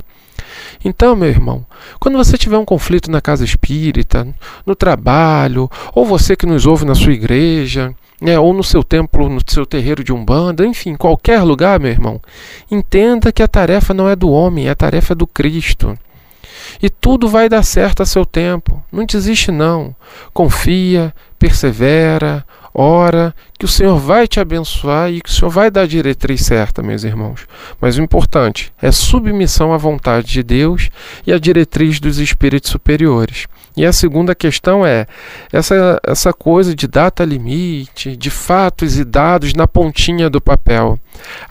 Então, 0.84 1.16
meu 1.16 1.28
irmão, 1.28 1.64
quando 1.98 2.18
você 2.18 2.36
tiver 2.36 2.58
um 2.58 2.64
conflito 2.64 3.10
na 3.10 3.20
casa 3.20 3.44
espírita, 3.44 4.26
no 4.64 4.74
trabalho, 4.74 5.70
ou 5.94 6.04
você 6.04 6.36
que 6.36 6.46
nos 6.46 6.66
ouve 6.66 6.84
na 6.84 6.94
sua 6.94 7.12
igreja, 7.12 7.94
né, 8.20 8.38
ou 8.38 8.52
no 8.52 8.64
seu 8.64 8.82
templo, 8.82 9.28
no 9.28 9.40
seu 9.46 9.66
terreiro 9.66 10.02
de 10.02 10.12
umbanda, 10.12 10.66
enfim, 10.66 10.94
qualquer 10.94 11.42
lugar, 11.42 11.78
meu 11.78 11.90
irmão, 11.90 12.20
entenda 12.70 13.32
que 13.32 13.42
a 13.42 13.48
tarefa 13.48 13.92
não 13.92 14.08
é 14.08 14.16
do 14.16 14.30
homem, 14.30 14.68
é 14.68 14.70
a 14.70 14.74
tarefa 14.74 15.14
do 15.14 15.26
Cristo. 15.26 15.96
E 16.82 16.90
tudo 16.90 17.28
vai 17.28 17.48
dar 17.48 17.62
certo 17.62 18.02
a 18.02 18.06
seu 18.06 18.24
tempo. 18.24 18.82
Não 18.92 19.04
desiste 19.04 19.50
não. 19.50 19.94
Confia, 20.32 21.14
persevera, 21.38 22.44
ora, 22.74 23.34
que 23.58 23.64
o 23.64 23.68
Senhor 23.68 23.98
vai 23.98 24.26
te 24.26 24.38
abençoar 24.40 25.10
e 25.10 25.20
que 25.20 25.30
o 25.30 25.32
Senhor 25.32 25.50
vai 25.50 25.70
dar 25.70 25.82
a 25.82 25.86
diretriz 25.86 26.42
certa, 26.42 26.82
meus 26.82 27.04
irmãos. 27.04 27.46
Mas 27.80 27.96
o 27.96 28.02
importante 28.02 28.72
é 28.80 28.92
submissão 28.92 29.72
à 29.72 29.78
vontade 29.78 30.26
de 30.28 30.42
Deus 30.42 30.90
e 31.26 31.32
à 31.32 31.38
diretriz 31.38 32.00
dos 32.00 32.18
espíritos 32.18 32.70
superiores. 32.70 33.46
E 33.76 33.84
a 33.84 33.92
segunda 33.92 34.34
questão 34.34 34.86
é 34.86 35.06
essa, 35.52 36.00
essa 36.02 36.32
coisa 36.32 36.74
de 36.74 36.86
data 36.86 37.24
limite, 37.24 38.16
de 38.16 38.30
fatos 38.30 38.98
e 38.98 39.04
dados 39.04 39.52
na 39.52 39.68
pontinha 39.68 40.30
do 40.30 40.40
papel. 40.40 40.98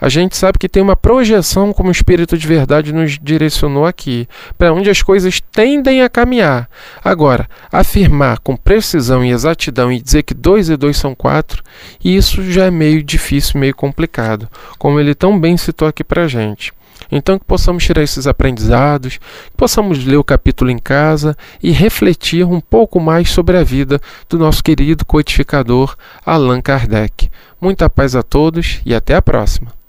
A 0.00 0.08
gente 0.08 0.36
sabe 0.36 0.58
que 0.58 0.68
tem 0.68 0.82
uma 0.82 0.96
projeção 0.96 1.72
como 1.72 1.88
o 1.88 1.92
Espírito 1.92 2.36
de 2.36 2.46
Verdade 2.46 2.92
nos 2.92 3.16
direcionou 3.22 3.86
aqui, 3.86 4.28
para 4.58 4.72
onde 4.72 4.90
as 4.90 5.02
coisas 5.02 5.40
tendem 5.52 6.02
a 6.02 6.08
caminhar. 6.08 6.68
Agora, 7.04 7.48
afirmar 7.70 8.40
com 8.40 8.56
precisão 8.56 9.24
e 9.24 9.30
exatidão 9.30 9.92
e 9.92 10.00
dizer 10.00 10.24
que 10.24 10.34
2 10.34 10.70
e 10.70 10.76
2 10.76 10.96
são 10.96 11.14
4, 11.14 11.62
isso 12.04 12.42
já 12.50 12.66
é 12.66 12.70
meio 12.70 13.04
difícil, 13.04 13.60
meio 13.60 13.74
complicado, 13.74 14.48
como 14.78 14.98
ele 14.98 15.14
tão 15.14 15.38
bem 15.38 15.56
citou 15.56 15.86
aqui 15.86 16.02
para 16.02 16.24
a 16.24 16.28
gente. 16.28 16.72
Então, 17.10 17.38
que 17.38 17.44
possamos 17.44 17.84
tirar 17.84 18.02
esses 18.02 18.26
aprendizados, 18.26 19.18
que 19.18 19.56
possamos 19.56 20.04
ler 20.04 20.16
o 20.16 20.24
capítulo 20.24 20.70
em 20.70 20.78
casa 20.78 21.36
e 21.62 21.70
refletir 21.70 22.44
um 22.44 22.60
pouco 22.60 23.00
mais 23.00 23.30
sobre 23.30 23.56
a 23.56 23.64
vida 23.64 24.00
do 24.28 24.38
nosso 24.38 24.62
querido 24.62 25.04
codificador 25.04 25.96
Allan 26.24 26.60
Kardec. 26.60 27.30
Muita 27.60 27.88
paz 27.88 28.14
a 28.14 28.22
todos 28.22 28.80
e 28.84 28.94
até 28.94 29.14
a 29.14 29.22
próxima. 29.22 29.85